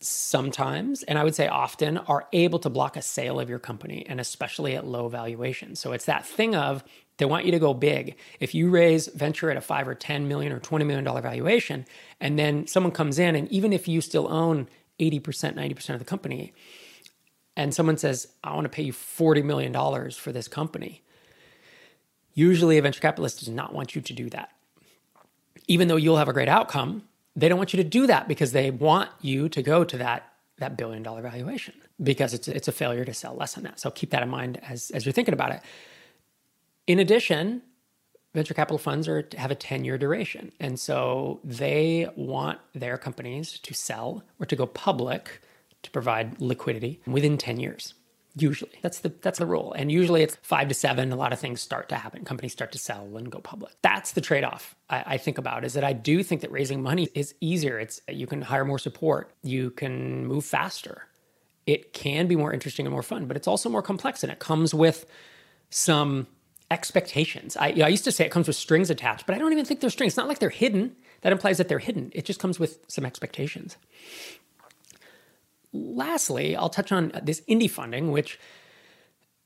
sometimes, 0.00 1.02
and 1.02 1.18
I 1.18 1.24
would 1.24 1.34
say 1.34 1.48
often, 1.48 1.98
are 1.98 2.26
able 2.32 2.58
to 2.60 2.70
block 2.70 2.96
a 2.96 3.02
sale 3.02 3.40
of 3.40 3.48
your 3.48 3.58
company, 3.58 4.06
and 4.08 4.20
especially 4.20 4.76
at 4.76 4.86
low 4.86 5.08
valuation. 5.08 5.74
So 5.74 5.92
it's 5.92 6.04
that 6.04 6.24
thing 6.26 6.54
of 6.54 6.84
they 7.16 7.24
want 7.24 7.46
you 7.46 7.52
to 7.52 7.58
go 7.58 7.74
big. 7.74 8.16
If 8.38 8.54
you 8.54 8.70
raise 8.70 9.08
venture 9.08 9.50
at 9.50 9.56
a 9.56 9.60
five 9.60 9.88
or 9.88 9.94
10 9.94 10.28
million 10.28 10.52
or 10.52 10.60
20 10.60 10.84
million 10.84 11.04
dollar 11.04 11.20
valuation, 11.20 11.84
and 12.20 12.38
then 12.38 12.66
someone 12.66 12.92
comes 12.92 13.18
in, 13.18 13.34
and 13.34 13.50
even 13.50 13.72
if 13.72 13.88
you 13.88 14.00
still 14.00 14.28
own 14.32 14.68
80%, 15.00 15.22
90% 15.56 15.90
of 15.90 15.98
the 15.98 16.04
company, 16.04 16.52
and 17.56 17.74
someone 17.74 17.96
says, 17.96 18.28
I 18.44 18.54
want 18.54 18.66
to 18.66 18.68
pay 18.68 18.84
you 18.84 18.92
$40 18.92 19.44
million 19.44 19.72
for 20.12 20.30
this 20.30 20.46
company, 20.46 21.02
usually 22.34 22.78
a 22.78 22.82
venture 22.82 23.00
capitalist 23.00 23.40
does 23.40 23.48
not 23.48 23.74
want 23.74 23.96
you 23.96 24.00
to 24.00 24.12
do 24.12 24.30
that. 24.30 24.52
Even 25.66 25.88
though 25.88 25.96
you'll 25.96 26.18
have 26.18 26.28
a 26.28 26.32
great 26.32 26.48
outcome, 26.48 27.02
they 27.38 27.48
don't 27.48 27.58
want 27.58 27.72
you 27.72 27.76
to 27.82 27.88
do 27.88 28.06
that 28.06 28.26
because 28.26 28.52
they 28.52 28.70
want 28.70 29.10
you 29.20 29.48
to 29.48 29.62
go 29.62 29.84
to 29.84 29.98
that 29.98 30.32
that 30.58 30.76
billion 30.76 31.04
dollar 31.04 31.22
valuation 31.22 31.74
because 32.02 32.34
it's 32.34 32.48
it's 32.48 32.68
a 32.68 32.72
failure 32.72 33.04
to 33.04 33.14
sell 33.14 33.34
less 33.34 33.54
than 33.54 33.64
that. 33.64 33.78
So 33.78 33.90
keep 33.90 34.10
that 34.10 34.22
in 34.22 34.28
mind 34.28 34.60
as 34.62 34.90
as 34.90 35.06
you're 35.06 35.12
thinking 35.12 35.34
about 35.34 35.52
it. 35.52 35.60
In 36.86 36.98
addition, 36.98 37.62
venture 38.34 38.54
capital 38.54 38.78
funds 38.78 39.06
are 39.08 39.28
have 39.36 39.50
a 39.50 39.54
10 39.54 39.84
year 39.84 39.98
duration. 39.98 40.52
And 40.58 40.78
so 40.80 41.40
they 41.44 42.08
want 42.16 42.58
their 42.74 42.98
companies 42.98 43.58
to 43.60 43.74
sell 43.74 44.24
or 44.40 44.46
to 44.46 44.56
go 44.56 44.66
public 44.66 45.40
to 45.82 45.90
provide 45.90 46.40
liquidity 46.40 47.00
within 47.06 47.38
10 47.38 47.60
years. 47.60 47.94
Usually, 48.40 48.78
that's 48.82 49.00
the 49.00 49.12
that's 49.22 49.38
the 49.38 49.46
rule, 49.46 49.72
and 49.72 49.90
usually 49.90 50.22
it's 50.22 50.36
five 50.42 50.68
to 50.68 50.74
seven. 50.74 51.12
A 51.12 51.16
lot 51.16 51.32
of 51.32 51.40
things 51.40 51.60
start 51.62 51.88
to 51.90 51.96
happen. 51.96 52.24
Companies 52.24 52.52
start 52.52 52.72
to 52.72 52.78
sell 52.78 53.16
and 53.16 53.30
go 53.30 53.40
public. 53.40 53.72
That's 53.82 54.12
the 54.12 54.20
trade 54.20 54.44
off 54.44 54.76
I, 54.90 55.04
I 55.06 55.18
think 55.18 55.38
about. 55.38 55.64
Is 55.64 55.74
that 55.74 55.84
I 55.84 55.92
do 55.94 56.22
think 56.22 56.42
that 56.42 56.52
raising 56.52 56.82
money 56.82 57.08
is 57.14 57.34
easier. 57.40 57.78
It's 57.78 58.00
you 58.08 58.26
can 58.26 58.42
hire 58.42 58.64
more 58.64 58.78
support. 58.78 59.32
You 59.42 59.70
can 59.70 60.26
move 60.26 60.44
faster. 60.44 61.06
It 61.66 61.92
can 61.94 62.26
be 62.28 62.36
more 62.36 62.52
interesting 62.52 62.86
and 62.86 62.92
more 62.92 63.02
fun, 63.02 63.26
but 63.26 63.36
it's 63.36 63.48
also 63.48 63.68
more 63.68 63.82
complex, 63.82 64.22
and 64.22 64.32
it 64.32 64.38
comes 64.38 64.74
with 64.74 65.06
some 65.70 66.26
expectations. 66.70 67.56
I, 67.56 67.68
you 67.68 67.76
know, 67.76 67.86
I 67.86 67.88
used 67.88 68.04
to 68.04 68.12
say 68.12 68.26
it 68.26 68.30
comes 68.30 68.46
with 68.46 68.56
strings 68.56 68.90
attached, 68.90 69.26
but 69.26 69.34
I 69.34 69.38
don't 69.38 69.52
even 69.52 69.64
think 69.64 69.80
they're 69.80 69.90
strings. 69.90 70.12
It's 70.12 70.16
not 70.18 70.28
like 70.28 70.38
they're 70.38 70.50
hidden. 70.50 70.96
That 71.22 71.32
implies 71.32 71.58
that 71.58 71.68
they're 71.68 71.78
hidden. 71.78 72.12
It 72.14 72.24
just 72.24 72.40
comes 72.40 72.60
with 72.60 72.78
some 72.88 73.06
expectations 73.06 73.76
lastly, 75.72 76.56
I'll 76.56 76.68
touch 76.68 76.92
on 76.92 77.12
this 77.22 77.42
indie 77.48 77.70
funding, 77.70 78.10
which 78.10 78.38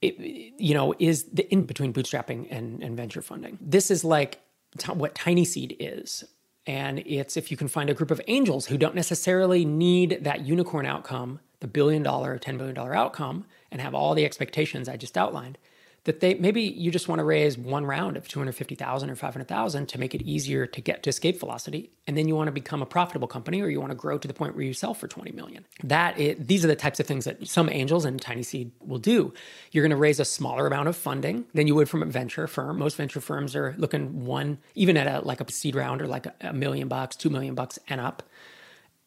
it, 0.00 0.18
you 0.58 0.74
know 0.74 0.94
is 0.98 1.24
the 1.24 1.50
in 1.52 1.64
between 1.64 1.92
bootstrapping 1.92 2.48
and, 2.50 2.82
and 2.82 2.96
venture 2.96 3.22
funding. 3.22 3.58
This 3.60 3.90
is 3.90 4.04
like 4.04 4.40
t- 4.78 4.92
what 4.92 5.14
Tiny 5.14 5.44
Seed 5.44 5.76
is. 5.78 6.24
And 6.66 7.00
it's 7.00 7.36
if 7.36 7.50
you 7.50 7.56
can 7.56 7.68
find 7.68 7.90
a 7.90 7.94
group 7.94 8.10
of 8.10 8.20
angels 8.28 8.66
who 8.66 8.78
don't 8.78 8.94
necessarily 8.94 9.64
need 9.64 10.20
that 10.22 10.42
unicorn 10.46 10.86
outcome, 10.86 11.40
the 11.60 11.66
billion 11.66 12.02
dollar, 12.02 12.38
$10 12.38 12.56
billion 12.56 12.78
outcome, 12.78 13.46
and 13.72 13.80
have 13.80 13.94
all 13.94 14.14
the 14.14 14.24
expectations 14.24 14.88
I 14.88 14.96
just 14.96 15.18
outlined, 15.18 15.58
that 16.04 16.20
they 16.20 16.34
maybe 16.34 16.62
you 16.62 16.90
just 16.90 17.08
want 17.08 17.20
to 17.20 17.24
raise 17.24 17.56
one 17.56 17.86
round 17.86 18.16
of 18.16 18.26
250,000 18.26 19.10
or 19.10 19.14
500,000 19.14 19.86
to 19.86 19.98
make 19.98 20.14
it 20.14 20.22
easier 20.22 20.66
to 20.66 20.80
get 20.80 21.02
to 21.04 21.10
escape 21.10 21.38
velocity 21.38 21.90
and 22.06 22.16
then 22.16 22.26
you 22.26 22.34
want 22.34 22.48
to 22.48 22.52
become 22.52 22.82
a 22.82 22.86
profitable 22.86 23.28
company 23.28 23.60
or 23.60 23.68
you 23.68 23.80
want 23.80 23.90
to 23.90 23.96
grow 23.96 24.18
to 24.18 24.26
the 24.26 24.34
point 24.34 24.56
where 24.56 24.64
you 24.64 24.74
sell 24.74 24.94
for 24.94 25.06
20 25.06 25.30
million. 25.32 25.64
That 25.84 26.18
is, 26.18 26.36
these 26.40 26.64
are 26.64 26.68
the 26.68 26.76
types 26.76 26.98
of 26.98 27.06
things 27.06 27.24
that 27.24 27.46
some 27.46 27.68
angels 27.68 28.04
and 28.04 28.20
tiny 28.20 28.42
seed 28.42 28.72
will 28.80 28.98
do. 28.98 29.32
You're 29.70 29.82
going 29.82 29.90
to 29.90 29.96
raise 29.96 30.18
a 30.18 30.24
smaller 30.24 30.66
amount 30.66 30.88
of 30.88 30.96
funding 30.96 31.44
than 31.54 31.66
you 31.68 31.74
would 31.76 31.88
from 31.88 32.02
a 32.02 32.06
venture 32.06 32.48
firm. 32.48 32.78
Most 32.78 32.96
venture 32.96 33.20
firms 33.20 33.54
are 33.54 33.74
looking 33.78 34.24
one 34.24 34.58
even 34.74 34.96
at 34.96 35.06
a 35.06 35.24
like 35.24 35.40
a 35.40 35.50
seed 35.52 35.76
round 35.76 36.02
or 36.02 36.06
like 36.08 36.26
a, 36.26 36.34
a 36.40 36.52
million 36.52 36.88
bucks, 36.88 37.14
2 37.16 37.30
million 37.30 37.54
bucks 37.54 37.78
and 37.88 38.00
up 38.00 38.24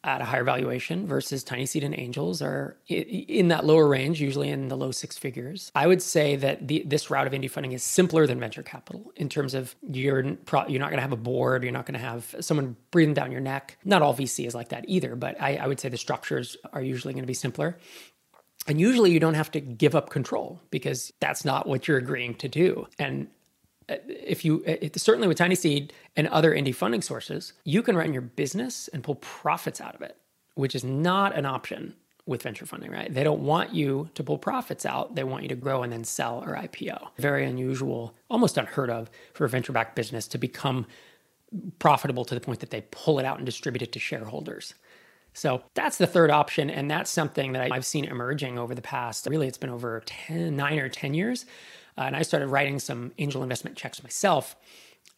at 0.06 0.20
a 0.20 0.24
higher 0.24 0.44
valuation 0.44 1.06
versus 1.06 1.42
tiny 1.42 1.66
seed 1.66 1.82
and 1.82 1.98
angels 1.98 2.40
are 2.40 2.76
in 2.88 3.48
that 3.48 3.66
lower 3.66 3.88
range, 3.88 4.20
usually 4.20 4.48
in 4.48 4.68
the 4.68 4.76
low 4.76 4.92
six 4.92 5.18
figures. 5.18 5.72
I 5.74 5.88
would 5.88 6.00
say 6.00 6.36
that 6.36 6.68
the, 6.68 6.84
this 6.86 7.10
route 7.10 7.26
of 7.26 7.32
indie 7.32 7.50
funding 7.50 7.72
is 7.72 7.82
simpler 7.82 8.26
than 8.26 8.38
venture 8.38 8.62
capital 8.62 9.12
in 9.16 9.28
terms 9.28 9.52
of 9.52 9.74
you're 9.90 10.22
you're 10.22 10.80
not 10.80 10.90
going 10.90 10.92
to 10.92 11.00
have 11.00 11.12
a 11.12 11.16
board, 11.16 11.64
you're 11.64 11.72
not 11.72 11.86
going 11.86 11.98
to 11.98 12.06
have 12.06 12.34
someone 12.40 12.76
breathing 12.92 13.14
down 13.14 13.32
your 13.32 13.40
neck. 13.40 13.78
Not 13.84 14.00
all 14.00 14.14
VC 14.14 14.46
is 14.46 14.54
like 14.54 14.68
that 14.68 14.84
either, 14.88 15.16
but 15.16 15.40
I, 15.42 15.56
I 15.56 15.66
would 15.66 15.80
say 15.80 15.88
the 15.88 15.96
structures 15.96 16.56
are 16.72 16.82
usually 16.82 17.12
going 17.12 17.24
to 17.24 17.28
be 17.28 17.34
simpler. 17.34 17.76
And 18.68 18.80
usually 18.80 19.10
you 19.10 19.20
don't 19.20 19.34
have 19.34 19.50
to 19.52 19.60
give 19.60 19.94
up 19.94 20.10
control 20.10 20.60
because 20.70 21.12
that's 21.20 21.44
not 21.44 21.68
what 21.68 21.86
you're 21.86 21.98
agreeing 21.98 22.34
to 22.36 22.48
do. 22.48 22.86
And 22.98 23.28
if 23.88 24.44
you 24.44 24.62
eh, 24.66 24.76
it, 24.82 25.00
certainly 25.00 25.28
with 25.28 25.38
tiny 25.38 25.54
seed 25.54 25.92
and 26.16 26.28
other 26.28 26.54
indie 26.54 26.74
funding 26.74 27.02
sources 27.02 27.52
you 27.64 27.82
can 27.82 27.96
run 27.96 28.12
your 28.12 28.22
business 28.22 28.88
and 28.88 29.02
pull 29.02 29.16
profits 29.16 29.80
out 29.80 29.94
of 29.94 30.02
it 30.02 30.16
which 30.54 30.74
is 30.74 30.84
not 30.84 31.36
an 31.36 31.46
option 31.46 31.94
with 32.26 32.42
venture 32.42 32.66
funding 32.66 32.90
right? 32.90 33.12
They 33.12 33.22
don't 33.22 33.42
want 33.42 33.72
you 33.72 34.10
to 34.14 34.24
pull 34.24 34.38
profits 34.38 34.84
out. 34.84 35.14
They 35.14 35.22
want 35.22 35.44
you 35.44 35.48
to 35.50 35.54
grow 35.54 35.84
and 35.84 35.92
then 35.92 36.02
sell 36.02 36.42
or 36.44 36.56
ipo 36.56 37.08
very 37.18 37.44
unusual 37.46 38.14
almost 38.28 38.58
unheard 38.58 38.90
of 38.90 39.10
for 39.32 39.44
a 39.44 39.48
venture 39.48 39.72
backed 39.72 39.94
business 39.94 40.26
to 40.28 40.38
become 40.38 40.86
profitable 41.78 42.24
to 42.24 42.34
the 42.34 42.40
point 42.40 42.60
that 42.60 42.70
they 42.70 42.82
pull 42.90 43.18
it 43.18 43.24
out 43.24 43.36
and 43.36 43.46
distribute 43.46 43.82
it 43.82 43.92
to 43.92 43.98
shareholders. 43.98 44.74
So 45.32 45.62
that's 45.74 45.98
the 45.98 46.06
third 46.06 46.30
option. 46.30 46.70
And 46.70 46.90
that's 46.90 47.10
something 47.10 47.52
that 47.52 47.70
I've 47.70 47.84
seen 47.84 48.06
emerging 48.06 48.58
over 48.58 48.74
the 48.74 48.82
past, 48.82 49.26
really, 49.26 49.46
it's 49.46 49.58
been 49.58 49.70
over 49.70 50.02
10, 50.06 50.56
nine 50.56 50.78
or 50.78 50.88
10 50.88 51.14
years 51.14 51.44
uh, 51.98 52.02
and 52.02 52.16
I 52.16 52.22
started 52.22 52.48
writing 52.48 52.78
some 52.78 53.12
angel 53.18 53.42
investment 53.42 53.76
checks 53.76 54.02
myself 54.02 54.56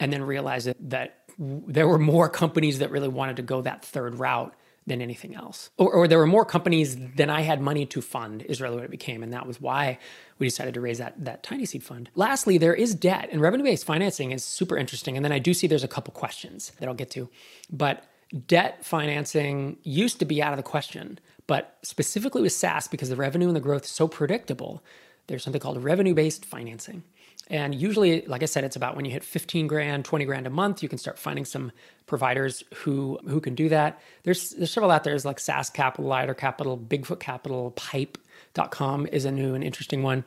and 0.01 0.13
then 0.13 0.23
realized 0.23 0.67
that, 0.67 0.77
that 0.91 1.19
there 1.39 1.87
were 1.89 1.99
more 1.99 2.29
companies 2.29 2.79
that 2.79 2.91
really 2.91 3.09
wanted 3.09 3.37
to 3.37 3.43
go 3.43 3.63
that 3.63 3.85
third 3.85 4.19
route 4.19 4.55
than 4.89 5.03
anything 5.03 5.35
else. 5.35 5.71
Or, 5.77 5.93
or, 5.93 6.09
there 6.09 6.19
were 6.19 6.27
more 6.27 6.45
companies 6.45 6.97
than 6.97 7.31
I 7.31 7.43
had 7.43 7.61
money 7.61 7.87
to 7.87 8.01
fund, 8.01 8.43
is 8.43 8.61
really 8.61 8.77
what 8.77 8.85
it 8.85 8.91
became. 8.91 9.23
And 9.23 9.33
that 9.35 9.47
was 9.47 9.61
why 9.61 9.99
we 10.39 10.47
decided 10.47 10.75
to 10.75 10.81
raise 10.81 10.99
that, 10.99 11.23
that 11.25 11.43
tiny 11.43 11.67
seed 11.67 11.85
fund. 11.85 12.11
Lastly, 12.15 12.59
there 12.59 12.75
is 12.75 12.95
debt, 12.95 13.29
and 13.31 13.41
revenue 13.41 13.65
based 13.65 13.85
financing 13.85 14.33
is 14.33 14.43
super 14.43 14.77
interesting. 14.77 15.17
And 15.17 15.25
then 15.25 15.33
I 15.33 15.39
do 15.39 15.53
see 15.55 15.67
there's 15.67 15.85
a 15.85 15.89
couple 15.89 16.13
questions 16.15 16.73
that 16.79 16.89
I'll 16.89 16.95
get 16.95 17.11
to. 17.11 17.29
But 17.71 18.05
debt 18.47 18.85
financing 18.85 19.77
used 19.83 20.19
to 20.19 20.25
be 20.25 20.43
out 20.43 20.53
of 20.53 20.57
the 20.57 20.63
question, 20.63 21.19
but 21.47 21.77
specifically 21.83 22.43
with 22.43 22.53
SaaS, 22.53 22.89
because 22.89 23.11
the 23.11 23.17
revenue 23.17 23.47
and 23.47 23.57
the 23.57 23.61
growth 23.61 23.85
is 23.85 23.91
so 23.91 24.09
predictable, 24.09 24.83
there's 25.29 25.45
something 25.45 25.61
called 25.61 25.83
revenue 25.83 26.15
based 26.15 26.45
financing. 26.45 27.05
And 27.51 27.75
usually, 27.75 28.23
like 28.27 28.43
I 28.43 28.47
said, 28.47 28.65
it's 28.65 28.77
about 28.77 28.95
when 28.95 29.07
you 29.07 29.11
hit 29.11 29.25
15 29.25 29.69
grand, 29.69 30.05
20 30.05 30.25
grand 30.27 30.47
a 30.47 30.51
month, 30.51 30.83
you 30.83 30.89
can 30.89 30.99
start 30.99 31.19
finding 31.19 31.47
some 31.47 31.73
providers 32.07 32.63
who 32.75 33.19
who 33.27 33.41
can 33.41 33.55
do 33.55 33.69
that. 33.71 34.01
There's 34.25 34.51
there's 34.51 34.71
several 34.71 34.91
out 34.91 35.05
there. 35.05 35.13
There's 35.13 35.25
like 35.25 35.41
SaaS 35.41 35.71
Capital, 35.71 36.07
Lighter 36.07 36.35
Capital, 36.35 36.77
Bigfoot 36.77 37.21
Capital, 37.21 37.71
Pipe.com 37.71 39.07
is 39.07 39.25
a 39.25 39.33
new 39.33 39.55
and 39.55 39.65
interesting 39.65 40.03
one. 40.03 40.25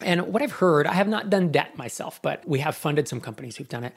And 0.00 0.32
what 0.32 0.42
I've 0.42 0.52
heard, 0.52 0.86
I 0.86 0.94
have 0.94 1.06
not 1.06 1.30
done 1.30 1.52
debt 1.52 1.76
myself, 1.76 2.20
but 2.22 2.46
we 2.48 2.58
have 2.58 2.76
funded 2.76 3.06
some 3.06 3.20
companies 3.20 3.56
who've 3.56 3.68
done 3.68 3.84
it. 3.84 3.94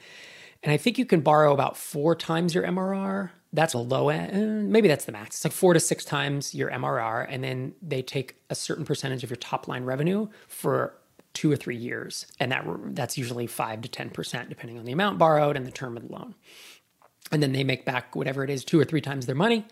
And 0.66 0.74
I 0.74 0.76
think 0.76 0.98
you 0.98 1.06
can 1.06 1.20
borrow 1.20 1.54
about 1.54 1.78
four 1.78 2.14
times 2.14 2.54
your 2.54 2.64
MRR 2.64 3.30
that's 3.56 3.74
a 3.74 3.78
low 3.78 4.10
end. 4.10 4.32
Uh, 4.32 4.70
maybe 4.70 4.86
that's 4.86 5.06
the 5.06 5.12
max. 5.12 5.36
It's 5.36 5.44
like 5.44 5.52
four 5.52 5.72
to 5.72 5.80
six 5.80 6.04
times 6.04 6.54
your 6.54 6.70
MRR, 6.70 7.26
and 7.28 7.42
then 7.42 7.74
they 7.82 8.02
take 8.02 8.36
a 8.50 8.54
certain 8.54 8.84
percentage 8.84 9.24
of 9.24 9.30
your 9.30 9.38
top 9.38 9.66
line 9.66 9.84
revenue 9.84 10.28
for 10.46 10.94
two 11.32 11.50
or 11.50 11.56
three 11.56 11.76
years, 11.76 12.26
and 12.38 12.52
that 12.52 12.66
that's 12.94 13.16
usually 13.16 13.46
five 13.46 13.80
to 13.80 13.88
ten 13.88 14.10
percent, 14.10 14.50
depending 14.50 14.78
on 14.78 14.84
the 14.84 14.92
amount 14.92 15.18
borrowed 15.18 15.56
and 15.56 15.66
the 15.66 15.70
term 15.70 15.96
of 15.96 16.06
the 16.06 16.12
loan. 16.12 16.34
And 17.32 17.42
then 17.42 17.52
they 17.52 17.64
make 17.64 17.84
back 17.84 18.14
whatever 18.14 18.44
it 18.44 18.50
is 18.50 18.64
two 18.64 18.78
or 18.78 18.84
three 18.84 19.00
times 19.00 19.26
their 19.26 19.34
money, 19.34 19.64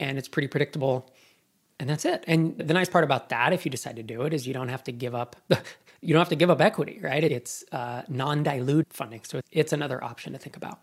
and 0.00 0.18
it's 0.18 0.28
pretty 0.28 0.48
predictable. 0.48 1.10
And 1.78 1.90
that's 1.90 2.04
it. 2.04 2.24
And 2.26 2.56
the 2.56 2.72
nice 2.72 2.88
part 2.88 3.04
about 3.04 3.28
that, 3.28 3.52
if 3.52 3.64
you 3.64 3.70
decide 3.70 3.96
to 3.96 4.02
do 4.02 4.22
it, 4.22 4.32
is 4.32 4.46
you 4.46 4.54
don't 4.54 4.68
have 4.68 4.84
to 4.84 4.92
give 4.92 5.14
up. 5.14 5.36
you 6.00 6.12
don't 6.12 6.20
have 6.20 6.30
to 6.30 6.36
give 6.36 6.50
up 6.50 6.60
equity, 6.60 7.00
right? 7.02 7.22
It's 7.22 7.64
uh, 7.72 8.02
non-dilute 8.08 8.92
funding, 8.92 9.22
so 9.24 9.40
it's 9.50 9.72
another 9.72 10.02
option 10.02 10.32
to 10.32 10.38
think 10.38 10.56
about. 10.56 10.80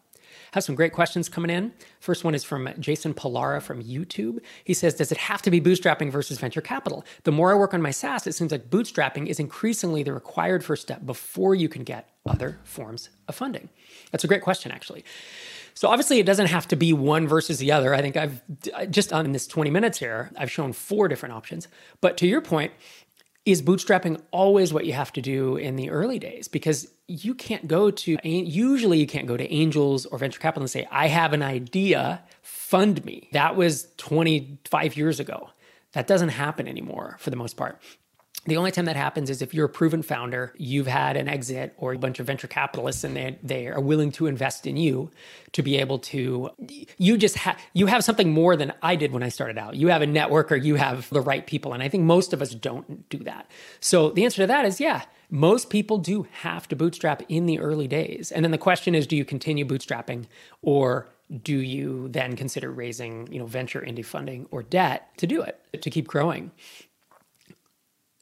Have 0.52 0.64
some 0.64 0.76
great 0.76 0.94
questions 0.94 1.30
coming 1.30 1.50
in. 1.50 1.74
First 2.00 2.24
one 2.24 2.36
is 2.36 2.44
from 2.44 2.70
Jason 2.80 3.14
Polara 3.14 3.62
from 3.62 3.84
YouTube. 3.84 4.40
He 4.64 4.74
says, 4.74 4.94
Does 4.94 5.12
it 5.12 5.18
have 5.18 5.42
to 5.44 5.52
be 5.52 5.62
bootstrapping 5.62 6.12
versus 6.12 6.38
venture 6.38 6.62
capital? 6.62 7.06
The 7.24 7.32
more 7.32 7.52
I 7.52 7.56
work 7.56 7.74
on 7.74 7.82
my 7.82 7.92
SaaS, 7.92 8.28
it 8.28 8.34
seems 8.34 8.52
like 8.52 8.70
bootstrapping 8.70 9.28
is 9.28 9.40
increasingly 9.40 10.04
the 10.04 10.14
required 10.14 10.64
first 10.64 10.84
step 10.84 11.06
before 11.06 11.56
you 11.56 11.70
can 11.70 11.84
get 11.84 12.10
other 12.26 12.60
forms 12.64 13.10
of 13.28 13.36
funding. 13.36 13.70
That's 14.12 14.24
a 14.24 14.28
great 14.28 14.42
question, 14.42 14.72
actually. 14.72 15.04
So 15.74 15.88
obviously, 15.90 16.20
it 16.20 16.26
doesn't 16.26 16.48
have 16.48 16.68
to 16.70 16.76
be 16.76 16.94
one 16.94 17.28
versus 17.28 17.58
the 17.58 17.72
other. 17.72 17.94
I 17.94 18.02
think 18.02 18.18
I've 18.18 18.42
just 18.92 19.12
on 19.12 19.32
this 19.32 19.48
20 19.48 19.70
minutes 19.70 19.98
here, 19.98 20.32
I've 20.38 20.52
shown 20.52 20.74
four 20.74 21.08
different 21.08 21.34
options. 21.34 21.68
But 22.02 22.18
to 22.18 22.28
your 22.28 22.42
point, 22.42 22.72
is 23.46 23.62
bootstrapping 23.62 24.22
always 24.32 24.72
what 24.72 24.86
you 24.86 24.94
have 24.94 25.12
to 25.14 25.22
do 25.22 25.58
in 25.58 25.76
the 25.76 25.90
early 25.90 26.18
days? 26.18 26.48
Because 26.48 26.88
you 27.08 27.36
can't 27.36 27.68
go 27.68 27.92
to, 27.92 28.18
usually, 28.24 29.00
you 29.00 29.08
can't 29.08 29.28
go 29.28 29.36
to 29.36 29.52
angels 29.52 30.06
or 30.06 30.18
venture 30.18 30.40
capital 30.40 30.64
and 30.64 30.70
say, 30.70 30.88
I 30.90 31.08
have 31.08 31.34
an 31.34 31.42
idea, 31.42 32.24
fund 32.42 33.04
me. 33.04 33.28
That 33.34 33.58
was 33.58 33.88
25 33.98 34.96
years 34.96 35.20
ago. 35.20 35.50
That 35.92 36.08
doesn't 36.08 36.30
happen 36.30 36.68
anymore 36.68 37.18
for 37.20 37.30
the 37.32 37.36
most 37.36 37.58
part. 37.58 37.82
The 38.46 38.58
only 38.58 38.72
time 38.72 38.86
that 38.86 38.98
happens 38.98 39.30
is 39.30 39.42
if 39.42 39.54
you're 39.54 39.68
a 39.68 39.70
proven 39.70 40.04
founder, 40.04 40.54
you've 40.58 40.88
had 40.88 41.16
an 41.16 41.30
exit 41.30 41.74
or 41.78 41.94
a 41.94 41.98
bunch 41.98 42.20
of 42.20 42.28
venture 42.28 42.48
capitalists 42.48 43.06
and 43.06 43.16
they, 43.16 43.40
they 43.42 43.68
are 43.68 43.80
willing 43.80 44.12
to 44.14 44.26
invest 44.26 44.68
in 44.68 44.76
you 44.76 45.12
to 45.54 45.64
be 45.64 45.78
able 45.78 46.00
to 46.00 46.50
you 46.98 47.18
just 47.18 47.38
have 47.38 47.58
you 47.74 47.86
have 47.86 48.04
something 48.04 48.32
more 48.32 48.58
than 48.58 48.74
I 48.82 48.98
did 48.98 49.14
when 49.14 49.24
I 49.24 49.30
started 49.30 49.58
out. 49.58 49.76
You 49.76 49.88
have 49.88 50.02
a 50.02 50.08
network 50.08 50.52
or 50.52 50.58
you 50.58 50.76
have 50.76 51.10
the 51.10 51.22
right 51.22 51.48
people 51.48 51.74
and 51.74 51.82
I 51.82 51.88
think 51.88 52.04
most 52.04 52.34
of 52.34 52.42
us 52.42 52.54
don't 52.54 53.08
do 53.10 53.20
that. 53.20 53.50
So 53.80 54.10
the 54.10 54.26
answer 54.26 54.42
to 54.44 54.48
that 54.48 54.66
is 54.66 54.82
yeah, 54.82 55.04
most 55.30 55.70
people 55.70 55.98
do 55.98 56.28
have 56.42 56.68
to 56.68 56.76
bootstrap 56.76 57.24
in 57.30 57.46
the 57.46 57.60
early 57.60 57.88
days. 57.88 58.30
And 58.30 58.44
then 58.44 58.52
the 58.52 58.58
question 58.58 58.94
is 58.94 59.08
do 59.08 59.16
you 59.16 59.24
continue 59.24 59.64
bootstrapping 59.64 60.26
or 60.62 61.08
do 61.42 61.58
you 61.58 62.10
then 62.10 62.36
consider 62.36 62.70
raising, 62.70 63.32
you 63.32 63.40
know, 63.40 63.46
venture 63.46 63.82
indie 63.82 64.06
funding 64.06 64.48
or 64.52 64.64
debt 64.64 65.10
to 65.18 65.28
do 65.28 65.42
it, 65.42 65.60
to 65.82 65.90
keep 65.90 66.08
growing? 66.08 66.52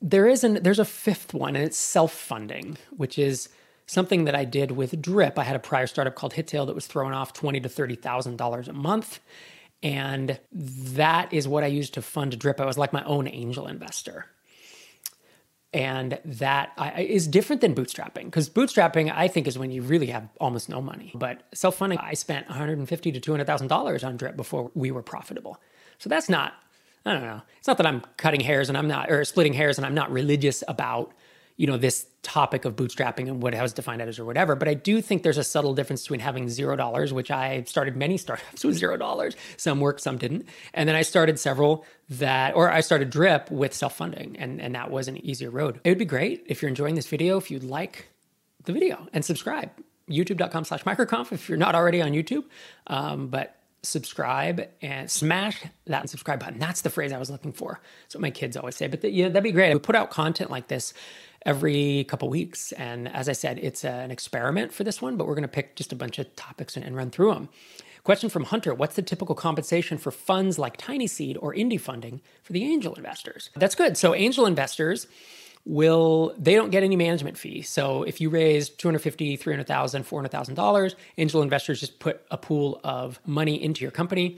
There 0.02 0.28
is 0.28 0.44
an 0.44 0.56
there's 0.64 0.80
a 0.80 0.86
fifth 0.86 1.34
one 1.34 1.56
and 1.56 1.64
it's 1.64 1.78
self-funding 1.78 2.78
which 2.98 3.20
is 3.20 3.50
something 3.86 4.24
that 4.26 4.36
i 4.36 4.46
did 4.46 4.72
with 4.72 5.02
drip. 5.02 5.38
I 5.38 5.44
had 5.44 5.56
a 5.56 5.60
prior 5.60 5.88
startup 5.88 6.16
called 6.16 6.34
hittail 6.34 6.66
that 6.66 6.76
was 6.76 6.88
throwing 6.88 7.14
off 7.14 7.34
20 7.34 7.60
to 7.62 7.70
30 7.70 7.96
thousand 7.96 8.38
dollars 8.38 8.68
a 8.68 8.74
month. 8.74 9.20
And 9.84 10.40
that 10.52 11.34
is 11.34 11.48
what 11.48 11.64
i 11.64 11.68
used 11.68 11.94
to 11.96 12.02
fund 12.02 12.38
drip. 12.40 12.60
I 12.60 12.66
was 12.66 12.78
like 12.78 12.94
my 12.94 13.04
own 13.04 13.28
angel 13.28 13.68
investor. 13.68 14.26
And 15.74 16.20
that 16.26 16.74
is 16.98 17.28
different 17.28 17.62
than 17.62 17.74
bootstrapping 17.74 18.26
because 18.26 18.50
bootstrapping 18.50 19.12
i 19.14 19.28
think 19.28 19.48
is 19.48 19.58
when 19.58 19.72
you 19.72 19.82
really 19.82 20.08
have 20.08 20.28
almost 20.40 20.70
no 20.70 20.82
money. 20.82 21.12
But 21.14 21.44
self-funding 21.54 22.00
i 22.00 22.14
spent 22.14 22.48
150 22.48 23.12
to 23.12 23.20
200000 23.20 23.68
dollars 23.68 24.04
on 24.04 24.18
drip 24.18 24.36
before 24.38 24.72
we 24.74 24.92
were 24.92 25.04
profitable. 25.04 25.62
So 26.00 26.10
that's 26.10 26.30
not 26.30 26.54
I 27.06 27.14
don't 27.14 27.24
know. 27.24 27.42
It's 27.58 27.68
not 27.68 27.78
that 27.78 27.88
I'm 27.88 28.02
cutting 28.18 28.42
hairs 28.42 28.70
and 28.70 28.78
I'm 28.78 28.88
not, 28.88 29.12
or 29.12 29.24
splitting 29.26 29.54
hairs 29.54 29.78
and 29.78 29.86
I'm 29.86 29.96
not 29.96 30.12
religious 30.12 30.64
about, 30.68 31.14
you 31.58 31.66
know, 31.66 31.78
this 31.78 32.06
topic 32.22 32.66
of 32.66 32.76
bootstrapping 32.76 33.28
and 33.28 33.42
what 33.42 33.56
it 33.56 33.62
was 33.62 33.74
defined 33.74 34.02
as 34.04 34.20
or 34.20 34.26
whatever. 34.26 34.56
But 34.56 34.68
I 34.68 34.76
do 34.76 35.02
think 35.02 35.24
there's 35.24 35.40
a 35.40 35.44
subtle 35.44 35.74
difference 35.74 36.04
between 36.04 36.20
having 36.20 36.48
zero 36.48 36.76
dollars, 36.76 37.12
which 37.12 37.32
I 37.32 37.64
started 37.64 37.96
many 37.96 38.18
startups 38.26 38.64
with 38.64 38.76
zero 38.76 38.98
dollars. 38.98 39.36
Some 39.58 39.80
worked, 39.80 40.02
some 40.02 40.18
didn't. 40.18 40.48
And 40.74 40.88
then 40.88 40.96
I 40.96 41.02
started 41.02 41.40
several 41.40 41.86
that, 42.10 42.56
or 42.56 42.70
I 42.70 42.82
started 42.82 43.10
Drip 43.10 43.50
with 43.50 43.74
self 43.74 43.96
funding, 43.96 44.36
and, 44.38 44.62
and 44.62 44.76
that 44.76 44.92
was 44.92 45.08
an 45.08 45.18
easier 45.26 45.50
road. 45.50 45.80
It 45.84 45.90
would 45.90 45.98
be 45.98 46.06
great 46.06 46.44
if 46.46 46.62
you're 46.62 46.70
enjoying 46.70 46.96
this 46.96 47.08
video, 47.08 47.38
if 47.38 47.50
you'd 47.50 47.64
like 47.64 48.10
the 48.66 48.74
video 48.74 49.08
and 49.14 49.26
subscribe. 49.26 49.72
YouTube.com 50.10 50.66
slash 50.66 50.84
microconf 50.84 51.32
if 51.32 51.48
you're 51.48 51.58
not 51.58 51.74
already 51.74 52.02
on 52.02 52.12
YouTube. 52.12 52.44
Um, 52.88 53.28
but 53.28 53.56
subscribe 53.84 54.68
and 54.82 55.10
smash 55.10 55.64
that 55.86 56.10
subscribe 56.10 56.40
button. 56.40 56.60
That's 56.60 56.82
the 56.82 56.90
phrase 56.90 57.12
I 57.12 57.18
was 57.18 57.30
looking 57.32 57.52
for. 57.52 57.80
That's 58.04 58.16
what 58.16 58.22
my 58.22 58.32
kids 58.32 58.56
always 58.56 58.76
say. 58.76 58.88
But 58.88 59.02
the, 59.02 59.10
yeah, 59.10 59.28
that'd 59.28 59.44
be 59.44 59.52
great. 59.52 59.74
We 59.74 59.80
put 59.80 59.96
out 59.96 60.12
content 60.12 60.52
like 60.52 60.68
this 60.68 60.94
every 61.46 62.06
couple 62.08 62.30
weeks. 62.30 62.72
And 62.74 63.08
as 63.10 63.28
I 63.28 63.34
said, 63.34 63.58
it's 63.60 63.84
an 63.84 64.12
experiment 64.12 64.72
for 64.72 64.84
this 64.84 65.02
one, 65.02 65.18
but 65.18 65.28
we're 65.28 65.36
going 65.36 65.44
to 65.44 65.48
pick 65.48 65.76
just 65.76 65.92
a 65.92 65.96
bunch 65.96 66.20
of 66.20 66.36
topics 66.36 66.76
and, 66.76 66.86
and 66.86 66.96
run 66.96 67.10
through 67.10 67.34
them. 67.34 67.50
Question 68.04 68.30
from 68.30 68.46
Hunter 68.46 68.74
What's 68.74 68.96
the 68.96 69.02
typical 69.04 69.36
compensation 69.36 69.98
for 69.98 70.12
funds 70.12 70.58
like 70.58 70.78
Tiny 70.78 71.08
Seed 71.08 71.38
or 71.38 71.54
indie 71.54 71.80
funding 71.80 72.22
for 72.44 72.54
the 72.54 72.64
angel 72.64 72.96
investors? 72.96 73.52
That's 73.56 73.76
good. 73.76 73.96
So, 73.96 74.16
angel 74.16 74.48
investors 74.48 75.06
will 75.66 76.34
they 76.38 76.56
don't 76.56 76.72
get 76.72 76.84
any 76.84 76.96
management 76.96 77.38
fee. 77.38 77.62
So 77.62 78.04
if 78.04 78.20
you 78.20 78.30
raise 78.30 78.70
250, 78.70 79.36
300,000, 79.36 80.04
400,000 80.04 80.56
dollars, 80.56 80.96
angel 81.18 81.42
investors 81.42 81.80
just 81.80 82.00
put 82.00 82.22
a 82.32 82.38
pool 82.38 82.82
of 82.84 83.20
money 83.26 83.62
into 83.62 83.82
your 83.82 83.92
company 83.92 84.38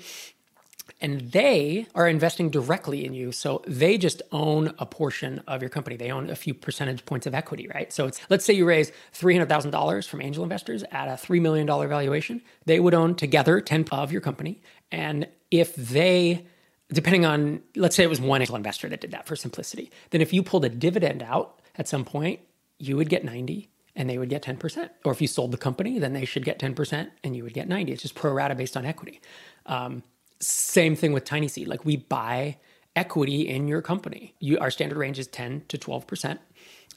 and 1.02 1.32
they 1.32 1.88
are 1.96 2.08
investing 2.08 2.50
directly 2.50 3.06
in 3.06 3.14
you. 3.14 3.32
So 3.32 3.62
they 3.68 3.98
just 3.98 4.22
own 4.32 4.74
a 4.80 4.86
portion 4.86 5.42
of 5.48 5.62
your 5.62 5.70
company. 5.70 5.98
They 5.98 6.12
own 6.12 6.30
a 6.30 6.36
few 6.36 6.54
percentage 6.54 7.06
points 7.06 7.26
of 7.26 7.34
equity, 7.34 7.68
right? 7.68 7.92
So 7.92 8.08
it's 8.08 8.20
let's 8.30 8.46
say 8.46 8.54
you 8.54 8.66
raise 8.66 8.92
$300,000 9.14 10.08
from 10.08 10.22
angel 10.22 10.44
investors 10.44 10.84
at 10.92 11.08
a 11.08 11.12
$3 11.12 11.42
million 11.42 11.68
valuation. 11.68 12.42
They 12.66 12.80
would 12.80 12.94
own 12.94 13.16
together 13.16 13.60
10 13.62 13.86
of 13.92 14.12
your 14.12 14.22
company. 14.22 14.62
And 14.92 15.28
if 15.52 15.76
they 15.76 16.46
depending 16.94 17.26
on, 17.26 17.62
let's 17.76 17.96
say 17.96 18.04
it 18.04 18.10
was 18.10 18.22
one 18.22 18.42
angel 18.42 18.56
investor 18.56 18.88
that 18.90 19.02
did 19.02 19.12
that 19.12 19.26
for 19.26 19.36
simplicity, 19.36 19.92
then 20.12 20.22
if 20.22 20.34
you 20.34 20.44
pulled 20.44 20.66
a 20.66 20.70
dividend 20.70 21.24
out 21.24 21.62
at 21.76 21.88
some 21.88 22.06
point, 22.06 22.40
you 22.80 22.96
would 22.98 23.10
get 23.10 23.24
90 23.24 23.70
and 23.96 24.10
they 24.10 24.18
would 24.18 24.30
get 24.30 24.44
10%. 24.44 24.90
Or 25.06 25.12
if 25.12 25.22
you 25.22 25.28
sold 25.28 25.52
the 25.52 25.58
company, 25.58 26.00
then 26.00 26.14
they 26.14 26.26
should 26.26 26.46
get 26.46 26.60
10% 26.60 27.10
and 27.24 27.36
you 27.36 27.44
would 27.44 27.54
get 27.54 27.68
90. 27.68 27.92
It's 27.92 28.02
just 28.02 28.16
pro 28.16 28.32
rata 28.32 28.56
based 28.56 28.78
on 28.78 28.86
equity. 28.86 29.22
Um, 29.66 30.04
same 30.40 30.96
thing 30.96 31.14
with 31.14 31.24
Tiny 31.24 31.48
Seed. 31.48 31.68
Like 31.68 31.86
we 31.86 31.98
buy 31.98 32.58
equity 32.96 33.48
in 33.48 33.68
your 33.68 33.82
company. 33.82 34.36
You, 34.40 34.58
our 34.60 34.72
standard 34.72 34.98
range 34.98 35.20
is 35.20 35.28
10 35.28 35.64
to 35.70 35.78
12% 35.78 36.38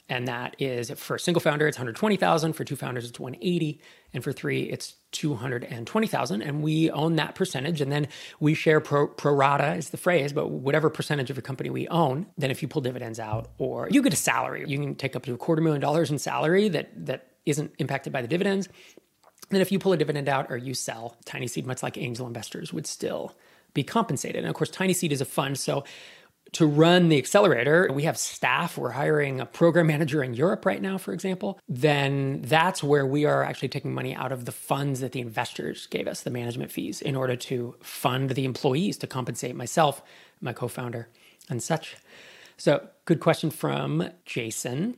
and 0.09 0.27
that 0.27 0.55
is 0.59 0.89
for 0.91 1.15
a 1.15 1.19
single 1.19 1.39
founder 1.39 1.67
it's 1.67 1.77
120,000 1.77 2.53
for 2.53 2.63
two 2.63 2.75
founders 2.75 3.09
it's 3.09 3.19
180 3.19 3.81
and 4.13 4.23
for 4.23 4.31
three 4.31 4.63
it's 4.63 4.95
220,000 5.11 6.41
and 6.41 6.61
we 6.61 6.89
own 6.91 7.15
that 7.15 7.35
percentage 7.35 7.81
and 7.81 7.91
then 7.91 8.07
we 8.39 8.53
share 8.53 8.79
pro, 8.79 9.07
pro 9.07 9.33
rata 9.33 9.73
is 9.75 9.89
the 9.89 9.97
phrase 9.97 10.33
but 10.33 10.49
whatever 10.49 10.89
percentage 10.89 11.29
of 11.29 11.37
a 11.37 11.41
company 11.41 11.69
we 11.69 11.87
own 11.87 12.25
then 12.37 12.51
if 12.51 12.61
you 12.61 12.67
pull 12.67 12.81
dividends 12.81 13.19
out 13.19 13.49
or 13.57 13.87
you 13.91 14.01
get 14.01 14.13
a 14.13 14.17
salary 14.17 14.63
you 14.67 14.77
can 14.77 14.95
take 14.95 15.15
up 15.15 15.23
to 15.23 15.33
a 15.33 15.37
quarter 15.37 15.61
million 15.61 15.81
dollars 15.81 16.11
in 16.11 16.17
salary 16.17 16.69
that 16.69 16.89
that 16.95 17.27
isn't 17.47 17.73
impacted 17.79 18.13
by 18.13 18.21
the 18.21 18.27
dividends. 18.27 18.69
Then 19.49 19.61
if 19.61 19.71
you 19.71 19.79
pull 19.79 19.93
a 19.93 19.97
dividend 19.97 20.29
out 20.29 20.47
or 20.51 20.57
you 20.57 20.73
sell 20.73 21.17
tiny 21.25 21.47
seed 21.47 21.65
much 21.65 21.81
like 21.81 21.97
angel 21.97 22.27
investors 22.27 22.73
would 22.73 22.85
still 22.85 23.35
be 23.73 23.83
compensated. 23.83 24.37
And 24.37 24.47
of 24.47 24.55
course 24.55 24.69
tiny 24.69 24.93
seed 24.93 25.11
is 25.11 25.21
a 25.21 25.25
fund 25.25 25.57
so 25.57 25.83
to 26.53 26.65
run 26.65 27.09
the 27.09 27.17
accelerator, 27.17 27.89
we 27.93 28.03
have 28.03 28.17
staff, 28.17 28.77
we're 28.77 28.91
hiring 28.91 29.39
a 29.39 29.45
program 29.45 29.87
manager 29.93 30.23
in 30.23 30.33
Europe 30.33 30.65
right 30.65 30.81
now, 30.81 30.97
for 30.97 31.13
example, 31.13 31.59
then 31.67 32.41
that's 32.41 32.83
where 32.83 33.05
we 33.05 33.25
are 33.25 33.43
actually 33.43 33.69
taking 33.69 33.93
money 33.93 34.15
out 34.15 34.31
of 34.31 34.45
the 34.45 34.51
funds 34.51 34.99
that 34.99 35.11
the 35.11 35.19
investors 35.19 35.87
gave 35.87 36.07
us, 36.07 36.21
the 36.21 36.29
management 36.29 36.71
fees, 36.71 37.01
in 37.01 37.15
order 37.15 37.35
to 37.35 37.75
fund 37.81 38.31
the 38.31 38.45
employees 38.45 38.97
to 38.97 39.07
compensate 39.07 39.55
myself, 39.55 40.01
my 40.41 40.53
co 40.53 40.67
founder, 40.67 41.09
and 41.49 41.61
such. 41.61 41.95
So, 42.57 42.87
good 43.05 43.19
question 43.19 43.51
from 43.51 44.09
Jason. 44.25 44.95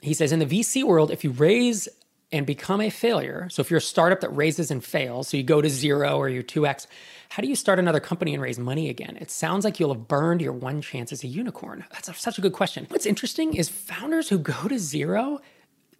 He 0.00 0.14
says 0.14 0.32
In 0.32 0.38
the 0.38 0.46
VC 0.46 0.82
world, 0.84 1.10
if 1.10 1.22
you 1.22 1.30
raise 1.30 1.88
and 2.32 2.46
become 2.46 2.80
a 2.80 2.88
failure, 2.90 3.48
so 3.50 3.60
if 3.60 3.70
you're 3.70 3.78
a 3.78 3.82
startup 3.82 4.20
that 4.20 4.34
raises 4.34 4.70
and 4.70 4.82
fails, 4.82 5.28
so 5.28 5.36
you 5.36 5.42
go 5.42 5.60
to 5.60 5.68
zero 5.68 6.16
or 6.16 6.28
you're 6.28 6.42
2x, 6.42 6.86
how 7.28 7.42
do 7.42 7.48
you 7.48 7.54
start 7.54 7.78
another 7.78 8.00
company 8.00 8.32
and 8.32 8.42
raise 8.42 8.58
money 8.58 8.88
again? 8.88 9.18
It 9.20 9.30
sounds 9.30 9.64
like 9.64 9.78
you'll 9.78 9.92
have 9.94 10.08
burned 10.08 10.40
your 10.40 10.52
one 10.52 10.80
chance 10.80 11.12
as 11.12 11.22
a 11.22 11.26
unicorn. 11.26 11.84
That's 11.92 12.08
a, 12.08 12.14
such 12.14 12.38
a 12.38 12.40
good 12.40 12.54
question. 12.54 12.86
What's 12.88 13.06
interesting 13.06 13.54
is 13.54 13.68
founders 13.68 14.30
who 14.30 14.38
go 14.38 14.68
to 14.68 14.78
zero, 14.78 15.40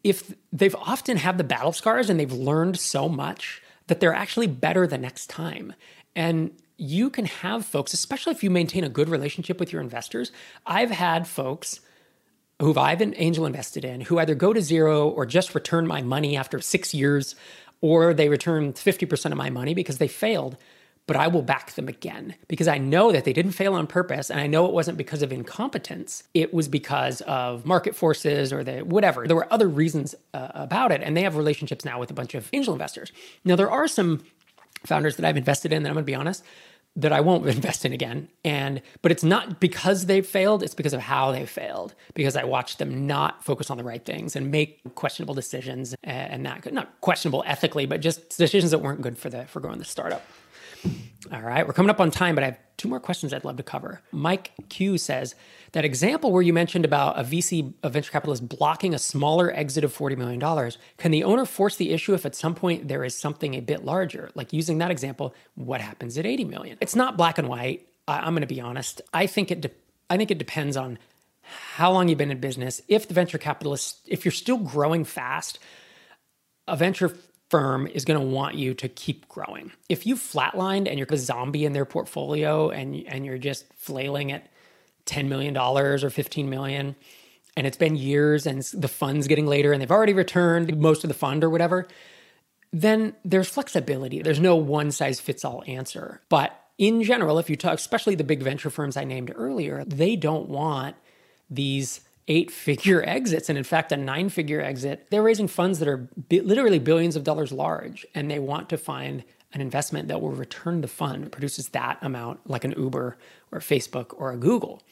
if 0.03 0.35
they've 0.53 0.75
often 0.75 1.19
had 1.19 1.39
the 1.39 1.45
battle 1.45 1.73
scars 1.73 2.09
and 2.09 2.19
they've 2.19 2.33
learned 2.33 2.79
so 2.79 3.09
much 3.09 3.63
that 3.87 4.01
they're 4.01 4.15
actually 4.15 4.47
better 4.47 4.87
the 4.87 4.99
next 4.99 5.29
time. 5.29 5.75
And 6.17 6.51
you 6.79 7.11
can 7.11 7.27
have 7.27 7.65
folks, 7.65 7.93
especially 7.93 8.33
if 8.33 8.43
you 8.43 8.51
maintain 8.51 8.85
a 8.85 8.89
good 8.89 9.09
relationship 9.09 9.61
with 9.61 9.73
your 9.73 9.83
investors. 9.83 10.33
I've 10.67 10.91
had 10.91 11.29
folks 11.29 11.81
who 12.63 12.79
I've 12.79 12.99
been 12.99 13.15
angel 13.17 13.47
invested 13.47 13.85
in 13.85 14.03
who 14.03 14.19
either 14.19 14.35
go 14.35 14.53
to 14.53 14.61
zero 14.61 15.09
or 15.09 15.27
just 15.27 15.55
return 15.55 15.87
my 15.87 16.03
money 16.03 16.37
after 16.37 16.61
six 16.61 16.95
years, 16.95 17.35
or 17.81 18.15
they 18.15 18.29
return 18.29 18.73
50% 18.73 19.33
of 19.33 19.37
my 19.37 19.51
money 19.51 19.75
because 19.75 19.99
they 19.99 20.09
failed 20.09 20.57
but 21.07 21.17
I 21.17 21.27
will 21.29 21.43
back 21.43 21.73
them 21.73 21.89
again 21.89 22.37
because 22.49 22.69
I 22.69 22.79
know 22.79 23.11
that 23.13 23.25
they 23.25 23.33
didn't 23.33 23.53
fail 23.53 23.75
on 23.75 23.87
purpose. 23.87 24.31
And 24.31 24.41
I 24.41 24.47
know 24.47 24.67
it 24.67 24.73
wasn't 24.73 24.97
because 24.97 25.23
of 25.23 25.33
incompetence. 25.33 26.23
It 26.33 26.55
was 26.55 26.69
because 26.69 27.21
of 27.23 27.67
market 27.67 27.97
forces 27.97 28.53
or 28.53 28.63
the 28.63 28.81
whatever. 28.81 29.27
There 29.27 29.37
were 29.37 29.53
other 29.53 29.69
reasons 29.69 30.15
uh, 30.33 30.49
about 30.55 30.93
it. 30.93 31.03
And 31.03 31.17
they 31.17 31.23
have 31.23 31.37
relationships 31.37 31.85
now 31.85 31.99
with 31.99 32.11
a 32.11 32.15
bunch 32.15 32.35
of 32.35 32.49
angel 32.53 32.73
investors. 32.73 33.11
Now, 33.45 33.57
there 33.57 33.71
are 33.71 33.89
some 33.89 34.23
founders 34.87 35.17
that 35.17 35.25
I've 35.25 35.37
invested 35.37 35.73
in 35.73 35.83
that 35.83 35.89
I'm 35.89 35.95
going 35.95 36.05
to 36.05 36.07
be 36.07 36.15
honest 36.15 36.45
that 36.97 37.13
I 37.13 37.21
won't 37.21 37.47
invest 37.59 37.85
in 37.85 37.93
again. 37.93 38.29
And 38.45 38.83
but 39.01 39.13
it's 39.13 39.25
not 39.25 39.61
because 39.61 40.07
they've 40.07 40.27
failed, 40.27 40.63
it's 40.63 40.75
because 40.75 40.93
of 40.93 41.01
how 41.01 41.33
they 41.33 41.47
failed. 41.47 41.95
Because 42.15 42.37
I 42.37 42.45
watched 42.45 42.79
them 42.79 43.07
not 43.07 43.45
focus 43.45 43.71
on 43.71 43.79
the 43.79 43.85
right 43.85 44.05
things 44.05 44.37
and 44.37 44.51
make 44.51 44.81
questionable 44.95 45.35
decisions 45.35 45.95
and 46.03 46.43
not 46.43 46.71
not 46.73 47.01
questionable 47.01 47.43
ethically, 47.47 47.87
but 47.87 48.01
just 48.01 48.37
decisions 48.37 48.71
that 48.71 48.79
weren't 48.79 49.03
good 49.03 49.19
for 49.19 49.31
the 49.31 49.45
for 49.47 49.61
growing 49.61 49.79
the 49.79 49.85
startup. 49.85 50.23
All 51.33 51.41
right, 51.41 51.67
we're 51.67 51.73
coming 51.73 51.91
up 51.91 52.01
on 52.01 52.11
time, 52.11 52.35
but 52.35 52.43
I 52.43 52.49
have 52.49 52.59
two 52.77 52.89
more 52.89 52.99
questions 52.99 53.33
I'd 53.33 53.45
love 53.45 53.57
to 53.57 53.63
cover. 53.63 54.03
Mike 54.11 54.51
Q 54.69 54.99
says 54.99 55.37
that 55.71 55.85
example 55.85 56.33
where 56.33 56.43
you 56.43 56.53
mentioned 56.53 56.85
about 56.85 57.19
a 57.19 57.23
VC, 57.23 57.73
a 57.83 57.89
venture 57.89 58.11
capitalist 58.11 58.49
blocking 58.49 58.93
a 58.93 58.99
smaller 58.99 59.53
exit 59.53 59.85
of 59.85 59.97
$40 59.97 60.17
million, 60.17 60.73
can 60.99 61.11
the 61.13 61.23
owner 61.23 61.45
force 61.45 61.77
the 61.77 61.93
issue 61.93 62.13
if 62.13 62.27
at 62.27 62.35
some 62.35 62.55
point 62.55 62.89
there 62.89 63.05
is 63.05 63.17
something 63.17 63.55
a 63.55 63.61
bit 63.61 63.85
larger? 63.85 64.31
Like 64.35 64.53
using 64.53 64.79
that 64.79 64.91
example, 64.91 65.35
what 65.55 65.81
happens 65.81 66.19
at 66.19 66.27
80 66.27 66.45
million? 66.45 66.79
It's 66.81 66.97
not 66.97 67.17
black 67.17 67.39
and 67.39 67.49
white. 67.49 67.87
I, 68.09 68.27
am 68.27 68.35
going 68.35 68.41
to 68.41 68.47
be 68.47 68.61
honest. 68.61 69.01
I 69.15 69.27
think 69.27 69.51
it. 69.51 69.61
De- 69.61 69.71
I 70.11 70.17
think 70.17 70.31
it 70.31 70.39
depends 70.39 70.77
on 70.77 70.99
how 71.43 71.93
long 71.93 72.09
you've 72.09 72.19
been 72.19 72.31
in 72.31 72.41
business. 72.41 72.83
If 72.89 73.09
the 73.09 73.15
venture 73.15 73.39
capitalist, 73.39 74.01
if 74.07 74.25
you're 74.25 74.33
still 74.33 74.59
growing 74.59 75.05
fast, 75.05 75.59
a 76.69 76.77
venture 76.77 77.17
firm 77.53 77.87
is 77.87 78.07
going 78.07 78.19
to 78.19 78.27
want 78.27 78.55
you 78.55 78.73
to 78.73 78.89
keep 78.89 79.29
growing. 79.29 79.71
If 79.91 80.07
you 80.07 80.17
flatlined 80.17 80.89
and 80.89 80.99
you're 80.99 81.07
a 81.11 81.19
zombie 81.19 81.67
in 81.67 81.75
their 81.75 81.85
portfolio 81.85 82.71
and 82.71 82.97
and 83.07 83.27
you're 83.27 83.37
just 83.37 83.67
flailing 83.75 84.33
at 84.33 84.49
$10 85.05 85.29
million 85.29 85.55
or 85.55 85.99
15 85.99 86.49
million 86.49 86.97
and 87.55 87.67
it's 87.67 87.77
been 87.77 87.95
years 87.95 88.47
and 88.47 88.63
the 88.73 88.89
fund's 88.89 89.29
getting 89.29 89.47
later 89.47 89.71
and 89.71 89.83
they've 89.83 89.91
already 89.91 90.15
returned 90.15 90.75
most 90.79 91.05
of 91.05 91.09
the 91.09 91.15
fund 91.15 91.45
or 91.45 91.51
whatever, 91.51 91.87
then 92.73 93.15
there's 93.23 93.49
flexibility. 93.49 94.23
There's 94.23 94.41
no 94.41 94.57
one 94.57 94.91
size 94.91 95.21
fits 95.21 95.45
all 95.45 95.63
answer. 95.67 96.23
But 96.31 96.59
in 96.79 97.03
general, 97.03 97.39
if 97.39 97.51
you 97.51 97.57
talk, 97.57 97.75
especially 97.75 98.15
the 98.15 98.25
big 98.25 98.43
venture 98.43 98.71
firms 98.71 98.97
I 98.97 99.05
named 99.05 99.31
earlier, 99.37 99.85
they 99.85 100.17
don't 100.17 100.49
want 100.49 100.97
these 101.51 102.01
eight 102.29 102.51
figure 102.51 103.03
exits. 103.07 103.49
And 103.49 103.59
in 103.59 103.65
fact, 103.65 103.93
a 103.93 103.97
nine 103.97 104.29
figure 104.29 104.61
exit, 104.61 105.07
they're 105.11 105.23
raising 105.23 105.49
funds 105.49 105.79
that 105.79 105.89
are 105.89 106.09
literally 106.31 106.79
billions 106.79 107.17
of 107.17 107.25
dollars 107.25 107.53
large. 107.53 108.07
And 108.15 108.31
they 108.31 108.39
want 108.39 108.69
to 108.71 108.79
find 108.79 109.25
an 109.53 109.61
investment 109.61 110.09
that 110.09 110.21
will 110.21 110.31
return 110.31 110.81
the 110.81 110.89
fund, 110.89 111.31
produces 111.31 111.69
that 111.71 111.99
amount, 112.01 112.49
like 112.49 112.65
an 112.65 112.75
Uber 112.77 113.19
or 113.51 113.59
Facebook 113.59 114.15
or 114.17 114.33
a 114.33 114.37
Google. 114.37 114.83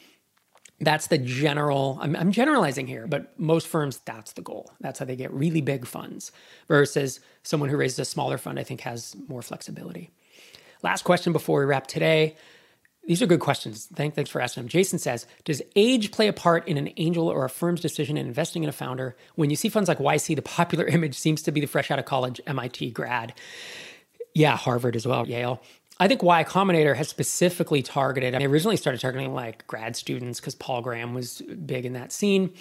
That's 0.83 1.09
the 1.09 1.19
general, 1.19 1.99
I'm, 2.01 2.17
I'm 2.17 2.33
generalizing 2.33 2.87
here, 2.87 3.07
but 3.07 3.39
most 3.39 3.67
firms, 3.67 4.01
that's 4.05 4.33
the 4.33 4.41
goal. 4.41 4.73
That's 4.81 4.99
how 4.99 5.05
they 5.05 5.17
get 5.17 5.31
really 5.33 5.61
big 5.61 5.87
funds 5.87 6.33
versus 6.69 7.21
someone 7.43 7.69
who 7.69 7.77
raises 7.77 7.99
a 7.99 8.05
smaller 8.05 8.39
fund, 8.39 8.59
I 8.59 8.65
think 8.65 8.81
has 8.83 9.15
more 9.29 9.43
flexibility. 9.43 10.11
Last 10.83 11.05
question 11.05 11.35
before 11.35 11.61
we 11.61 11.67
wrap 11.67 11.87
today. 11.87 12.37
These 13.11 13.23
are 13.23 13.27
good 13.27 13.41
questions. 13.41 13.89
Thank, 13.93 14.15
thanks 14.15 14.31
for 14.31 14.41
asking 14.41 14.63
them. 14.63 14.69
Jason 14.69 15.01
says 15.01 15.27
Does 15.43 15.61
age 15.75 16.13
play 16.13 16.29
a 16.29 16.33
part 16.33 16.69
in 16.69 16.77
an 16.77 16.91
angel 16.97 17.27
or 17.27 17.45
a 17.45 17.51
firm's 17.51 17.81
decision 17.81 18.17
in 18.17 18.25
investing 18.25 18.63
in 18.63 18.69
a 18.69 18.73
founder? 18.73 19.17
When 19.35 19.51
you 19.51 19.57
see 19.57 19.69
funds 19.69 19.89
like 19.89 19.99
YC, 19.99 20.37
the 20.37 20.43
popular 20.43 20.87
image 20.87 21.19
seems 21.19 21.43
to 21.43 21.51
be 21.51 21.61
the 21.61 21.67
fresh 21.67 21.91
out 21.91 21.99
of 21.99 22.05
college 22.05 22.41
MIT 22.47 22.93
grad. 22.93 23.35
Yeah, 24.33 24.57
Harvard 24.57 24.95
as 24.95 25.09
well, 25.09 25.27
Yale. 25.27 25.61
I 25.99 26.07
think 26.07 26.23
Y 26.23 26.45
Combinator 26.45 26.95
has 26.95 27.09
specifically 27.09 27.83
targeted, 27.83 28.37
I 28.37 28.39
mean, 28.39 28.49
originally 28.49 28.77
started 28.77 29.01
targeting 29.01 29.35
like 29.35 29.67
grad 29.67 29.97
students 29.97 30.39
because 30.39 30.55
Paul 30.55 30.81
Graham 30.81 31.13
was 31.13 31.43
big 31.67 31.87
in 31.87 31.95
that 31.95 32.13
scene. 32.13 32.55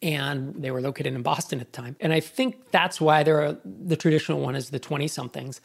And 0.00 0.54
they 0.62 0.70
were 0.70 0.80
located 0.80 1.14
in 1.14 1.22
Boston 1.22 1.60
at 1.60 1.72
the 1.72 1.82
time. 1.82 1.96
And 2.00 2.12
I 2.12 2.20
think 2.20 2.70
that's 2.70 3.02
why 3.02 3.22
there 3.22 3.42
are 3.42 3.58
the 3.64 3.96
traditional 3.96 4.40
one 4.40 4.54
is 4.54 4.70
the 4.70 4.78
20 4.78 5.08
somethings 5.08 5.60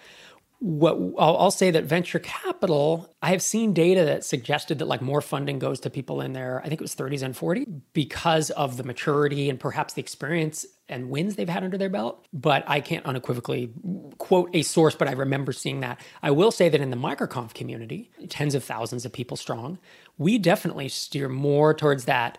what 0.64 0.94
I'll, 1.20 1.36
I'll, 1.36 1.52
say 1.52 1.72
that 1.72 1.84
venture 1.84 2.20
capital, 2.20 3.14
I 3.22 3.32
have 3.32 3.42
seen 3.42 3.74
data 3.74 4.06
that 4.06 4.24
suggested 4.24 4.80
that 4.80 4.86
like 4.86 5.02
more 5.02 5.20
funding 5.20 5.60
goes 5.60 5.82
to 5.82 5.90
people 5.90 6.22
in 6.22 6.32
their, 6.32 6.62
I 6.62 6.70
think 6.70 6.80
it 6.80 6.82
was 6.82 6.96
30s 6.96 7.22
and 7.22 7.36
40 7.36 7.66
because 7.92 8.50
of 8.52 8.78
the 8.78 8.84
maturity 8.84 9.50
and 9.50 9.60
perhaps 9.60 9.94
the 9.94 10.00
experience 10.00 10.66
and 10.88 11.10
wins 11.10 11.36
they've 11.36 11.50
had 11.50 11.66
under 11.66 11.78
their 11.78 11.90
belt. 11.90 12.26
But 12.32 12.64
I 12.66 12.80
can't 12.80 13.06
unequivocally 13.06 13.74
quote 14.20 14.52
a 14.54 14.64
source, 14.64 14.96
but 14.96 15.10
I 15.10 15.12
remember 15.12 15.52
seeing 15.52 15.82
that. 15.82 16.00
I 16.22 16.32
will 16.32 16.50
say 16.50 16.70
that 16.70 16.80
in 16.80 16.92
the 16.92 16.96
microconf 16.96 17.54
community, 17.54 18.10
tens 18.30 18.56
of 18.56 18.64
thousands 18.64 19.04
of 19.04 19.12
people 19.12 19.36
strong, 19.36 19.80
we 20.18 20.38
definitely 20.38 20.88
steer 20.88 21.28
more 21.28 21.74
towards 21.74 22.06
that. 22.06 22.38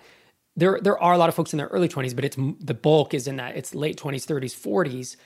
There, 0.56 0.80
there 0.80 0.98
are 0.98 1.12
a 1.12 1.18
lot 1.18 1.28
of 1.28 1.34
folks 1.34 1.52
in 1.52 1.58
their 1.58 1.66
early 1.66 1.90
20s, 1.90 2.16
but 2.16 2.24
it's 2.24 2.38
the 2.58 2.72
bulk 2.72 3.12
is 3.12 3.28
in 3.28 3.36
that 3.36 3.54
it's 3.54 3.74
late 3.74 3.98
20s, 3.98 4.24
30s, 4.24 4.54
40s. 4.54 5.16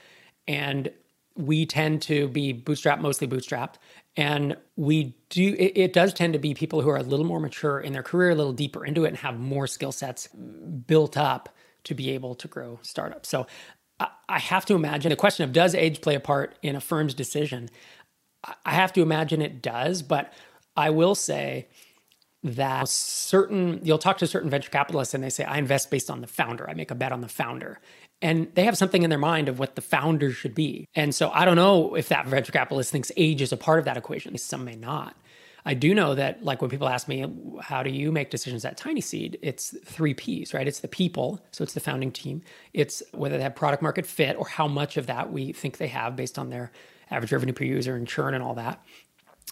And 0.49 0.91
we 1.39 1.65
tend 1.65 2.01
to 2.03 2.27
be 2.27 2.53
bootstrapped, 2.53 2.99
mostly 2.99 3.27
bootstrapped. 3.27 3.75
And 4.17 4.57
we 4.75 5.15
do, 5.29 5.55
it, 5.57 5.71
it, 5.75 5.93
does 5.93 6.13
tend 6.13 6.33
to 6.33 6.39
be 6.39 6.53
people 6.53 6.81
who 6.81 6.89
are 6.89 6.97
a 6.97 7.03
little 7.03 7.25
more 7.25 7.39
mature 7.39 7.79
in 7.79 7.93
their 7.93 8.03
career, 8.03 8.31
a 8.31 8.35
little 8.35 8.51
deeper 8.51 8.85
into 8.85 9.05
it, 9.05 9.09
and 9.09 9.17
have 9.17 9.39
more 9.39 9.65
skill 9.65 9.93
sets 9.93 10.27
built 10.27 11.15
up 11.15 11.55
to 11.85 11.95
be 11.95 12.09
able 12.09 12.35
to 12.35 12.47
grow 12.49 12.79
startups. 12.81 13.29
So 13.29 13.47
I, 14.01 14.09
I 14.27 14.39
have 14.39 14.65
to 14.65 14.75
imagine 14.75 15.11
the 15.11 15.15
question 15.15 15.45
of 15.45 15.53
does 15.53 15.73
age 15.73 16.01
play 16.01 16.15
a 16.15 16.19
part 16.19 16.57
in 16.61 16.75
a 16.75 16.81
firm's 16.81 17.13
decision? 17.13 17.69
I 18.65 18.71
have 18.71 18.91
to 18.93 19.01
imagine 19.01 19.41
it 19.41 19.61
does, 19.61 20.01
but 20.01 20.33
I 20.75 20.89
will 20.89 21.15
say 21.15 21.67
that 22.43 22.87
certain 22.87 23.79
you'll 23.83 23.97
talk 23.97 24.17
to 24.17 24.27
certain 24.27 24.49
venture 24.49 24.69
capitalists 24.69 25.13
and 25.13 25.21
they 25.21 25.29
say 25.29 25.43
i 25.43 25.57
invest 25.57 25.91
based 25.91 26.09
on 26.09 26.21
the 26.21 26.27
founder 26.27 26.69
i 26.69 26.73
make 26.73 26.89
a 26.89 26.95
bet 26.95 27.11
on 27.11 27.19
the 27.19 27.27
founder 27.27 27.81
and 28.21 28.47
they 28.55 28.63
have 28.65 28.77
something 28.77 29.03
in 29.03 29.09
their 29.09 29.19
mind 29.19 29.49
of 29.49 29.59
what 29.59 29.75
the 29.75 29.81
founder 29.81 30.31
should 30.31 30.53
be. 30.53 30.85
And 30.95 31.13
so 31.15 31.31
I 31.31 31.45
don't 31.45 31.55
know 31.55 31.95
if 31.95 32.09
that 32.09 32.27
venture 32.27 32.51
capitalist 32.51 32.91
thinks 32.91 33.11
age 33.15 33.41
is 33.41 33.51
a 33.51 33.57
part 33.57 33.79
of 33.79 33.85
that 33.85 33.97
equation. 33.97 34.37
Some 34.37 34.65
may 34.65 34.75
not. 34.75 35.15
I 35.65 35.73
do 35.73 35.93
know 35.93 36.15
that, 36.15 36.43
like 36.43 36.61
when 36.61 36.69
people 36.69 36.87
ask 36.87 37.07
me, 37.07 37.25
how 37.61 37.83
do 37.83 37.89
you 37.89 38.11
make 38.11 38.29
decisions 38.29 38.63
at 38.63 38.77
Tiny 38.77 39.01
Seed? 39.01 39.37
It's 39.41 39.75
three 39.83 40.13
P's, 40.13 40.53
right? 40.53 40.67
It's 40.67 40.79
the 40.79 40.87
people. 40.87 41.41
So 41.51 41.63
it's 41.63 41.73
the 41.73 41.81
founding 41.81 42.11
team. 42.11 42.41
It's 42.73 43.03
whether 43.11 43.37
they 43.37 43.43
have 43.43 43.55
product 43.55 43.83
market 43.83 44.05
fit 44.05 44.37
or 44.37 44.47
how 44.47 44.67
much 44.67 44.97
of 44.97 45.07
that 45.07 45.31
we 45.31 45.51
think 45.51 45.77
they 45.77 45.87
have 45.87 46.15
based 46.15 46.39
on 46.39 46.49
their 46.49 46.71
average 47.11 47.31
revenue 47.31 47.53
per 47.53 47.65
user 47.65 47.95
and 47.95 48.07
churn 48.07 48.33
and 48.33 48.43
all 48.43 48.53
that 48.55 48.81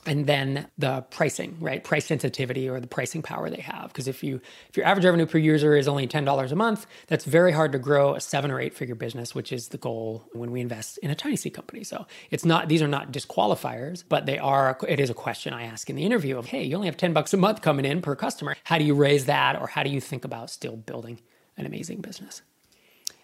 and 0.05 0.25
then 0.25 0.67
the 0.77 1.01
pricing 1.09 1.57
right? 1.59 1.83
Price 1.83 2.05
sensitivity 2.05 2.69
or 2.69 2.79
the 2.79 2.87
pricing 2.87 3.21
power 3.21 3.49
they 3.49 3.61
have. 3.61 3.87
Because 3.89 4.07
if 4.07 4.23
you 4.23 4.41
if 4.69 4.77
your 4.77 4.85
average 4.85 5.05
revenue 5.05 5.25
per 5.25 5.37
user 5.37 5.75
is 5.75 5.87
only 5.87 6.07
$10 6.07 6.51
a 6.51 6.55
month 6.55 6.85
that's 7.07 7.25
very 7.25 7.51
hard 7.51 7.71
to 7.73 7.79
grow 7.79 8.15
a 8.15 8.21
seven 8.21 8.51
or 8.51 8.59
eight 8.59 8.73
figure 8.73 8.95
business 8.95 9.35
which 9.35 9.51
is 9.51 9.69
the 9.69 9.77
goal 9.77 10.25
when 10.33 10.51
we 10.51 10.61
invest 10.61 10.97
in 10.99 11.09
a 11.09 11.15
tiny 11.15 11.35
seed 11.35 11.53
company. 11.53 11.83
So 11.83 12.05
it's 12.31 12.45
not 12.45 12.69
these 12.69 12.81
are 12.81 12.87
not 12.87 13.11
disqualifiers 13.11 14.03
but 14.07 14.25
they 14.25 14.37
are 14.37 14.77
it 14.87 14.99
is 14.99 15.09
a 15.09 15.13
question 15.13 15.53
i 15.53 15.63
ask 15.63 15.89
in 15.89 15.95
the 15.95 16.05
interview 16.05 16.37
of 16.37 16.47
hey 16.47 16.63
you 16.63 16.75
only 16.75 16.87
have 16.87 16.97
10 16.97 17.13
bucks 17.13 17.33
a 17.33 17.37
month 17.37 17.61
coming 17.61 17.85
in 17.85 18.01
per 18.01 18.15
customer. 18.15 18.55
How 18.63 18.77
do 18.77 18.83
you 18.83 18.95
raise 18.95 19.25
that 19.25 19.59
or 19.59 19.67
how 19.67 19.83
do 19.83 19.89
you 19.89 20.01
think 20.01 20.25
about 20.25 20.49
still 20.49 20.75
building 20.75 21.19
an 21.57 21.65
amazing 21.65 22.01
business? 22.01 22.41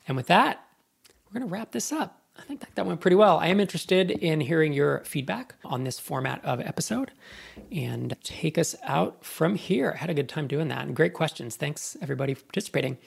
And 0.08 0.18
with 0.18 0.28
that 0.28 0.66
we're 1.28 1.40
going 1.40 1.50
to 1.50 1.54
wrap 1.54 1.72
this 1.72 1.92
up 1.92 2.23
I 2.38 2.42
think 2.42 2.62
that, 2.62 2.76
that 2.76 2.86
went 2.86 3.00
pretty 3.00 3.16
well. 3.16 3.38
I 3.38 3.48
am 3.48 3.60
interested 3.60 4.10
in 4.10 4.42
hearing 4.42 4.74
your 4.74 5.04
feedback 5.06 5.56
on 5.64 5.84
this 5.84 6.00
format 6.00 6.44
of 6.44 6.60
episode 6.60 7.12
and 7.72 8.16
take 8.24 8.58
us 8.58 8.76
out 8.84 9.24
from 9.24 9.56
here. 9.56 9.94
I 9.96 9.98
had 9.98 10.10
a 10.10 10.14
good 10.14 10.30
time 10.30 10.48
doing 10.48 10.68
that 10.70 10.86
and 10.86 10.96
great 10.96 11.14
questions. 11.14 11.56
Thanks 11.56 11.96
everybody 12.02 12.34
for 12.34 12.44
participating. 12.46 12.98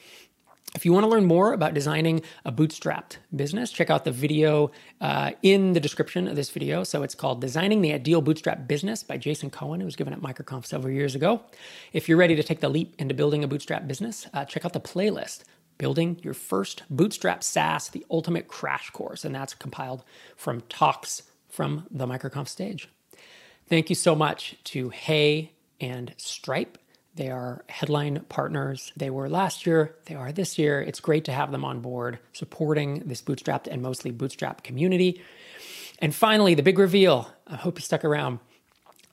If 0.75 0.85
you 0.85 0.91
want 0.91 1.05
to 1.05 1.09
learn 1.09 1.25
more 1.25 1.53
about 1.53 1.73
designing 1.73 2.21
a 2.45 2.51
bootstrapped 2.51 3.17
business, 3.35 3.71
check 3.71 3.89
out 3.89 4.03
the 4.03 4.11
video 4.11 4.71
uh, 4.99 5.31
in 5.41 5.73
the 5.73 5.79
description 5.79 6.27
of 6.27 6.35
this 6.35 6.49
video. 6.49 6.83
So 6.83 7.03
it's 7.03 7.15
called 7.15 7.39
Designing 7.39 7.81
the 7.81 7.93
Ideal 7.93 8.21
Bootstrap 8.21 8.67
Business 8.67 9.01
by 9.01 9.17
Jason 9.17 9.49
Cohen. 9.49 9.81
It 9.81 9.85
was 9.85 9.95
given 9.95 10.13
at 10.13 10.19
MicroConf 10.19 10.65
several 10.65 10.93
years 10.93 11.15
ago. 11.15 11.41
If 11.93 12.09
you're 12.09 12.17
ready 12.17 12.35
to 12.35 12.43
take 12.43 12.59
the 12.59 12.69
leap 12.69 12.95
into 12.99 13.13
building 13.13 13.43
a 13.43 13.47
bootstrap 13.47 13.87
business, 13.87 14.27
uh, 14.33 14.43
check 14.45 14.65
out 14.65 14.73
the 14.73 14.81
playlist 14.81 15.43
Building 15.77 16.19
Your 16.23 16.33
First 16.33 16.83
Bootstrap 16.89 17.43
SaaS, 17.43 17.89
the 17.89 18.05
Ultimate 18.09 18.47
Crash 18.47 18.89
Course. 18.91 19.23
And 19.25 19.33
that's 19.33 19.53
compiled 19.53 20.03
from 20.35 20.61
talks 20.69 21.23
from 21.49 21.85
the 21.89 22.05
MicroConf 22.05 22.47
stage. 22.47 22.89
Thank 23.67 23.89
you 23.89 23.95
so 23.95 24.15
much 24.15 24.55
to 24.65 24.89
Hey 24.89 25.51
and 25.81 26.13
Stripe. 26.17 26.77
They 27.15 27.31
are 27.31 27.65
headline 27.67 28.23
partners. 28.29 28.91
They 28.95 29.09
were 29.09 29.27
last 29.27 29.65
year, 29.65 29.95
they 30.05 30.13
are 30.13 30.31
this 30.31 30.59
year. 30.59 30.81
It's 30.81 30.99
great 30.99 31.25
to 31.25 31.31
have 31.31 31.51
them 31.51 31.65
on 31.65 31.81
board 31.81 32.19
supporting 32.31 32.99
this 33.07 33.23
bootstrapped 33.23 33.67
and 33.67 33.81
mostly 33.81 34.11
bootstrap 34.11 34.63
community. 34.63 35.21
And 35.99 36.13
finally, 36.13 36.53
the 36.53 36.61
big 36.61 36.77
reveal. 36.77 37.31
I 37.47 37.55
hope 37.55 37.79
you 37.79 37.81
stuck 37.81 38.05
around. 38.05 38.39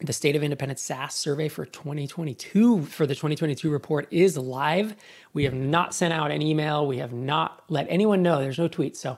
The 0.04 0.12
State 0.12 0.36
of 0.36 0.42
Independent 0.42 0.78
SaaS 0.78 1.14
survey 1.14 1.48
for 1.48 1.64
2022 1.64 2.82
for 2.82 3.06
the 3.06 3.14
2022 3.14 3.70
report 3.70 4.06
is 4.10 4.36
live. 4.36 4.94
We 5.32 5.44
have 5.44 5.54
not 5.54 5.94
sent 5.94 6.12
out 6.12 6.30
an 6.30 6.42
email. 6.42 6.86
We 6.86 6.98
have 6.98 7.14
not 7.14 7.64
let 7.70 7.86
anyone 7.88 8.22
know. 8.22 8.40
There's 8.40 8.58
no 8.58 8.68
tweet. 8.68 8.98
So 8.98 9.16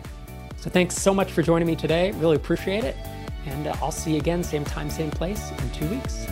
So 0.58 0.70
thanks 0.70 0.96
so 0.96 1.14
much 1.14 1.32
for 1.32 1.42
joining 1.42 1.66
me 1.66 1.76
today. 1.76 2.12
Really 2.12 2.36
appreciate 2.36 2.84
it. 2.84 2.96
And 3.46 3.68
uh, 3.68 3.76
I'll 3.80 3.92
see 3.92 4.12
you 4.12 4.18
again, 4.18 4.42
same 4.42 4.64
time, 4.64 4.90
same 4.90 5.10
place 5.10 5.50
in 5.50 5.70
two 5.70 5.88
weeks. 5.88 6.26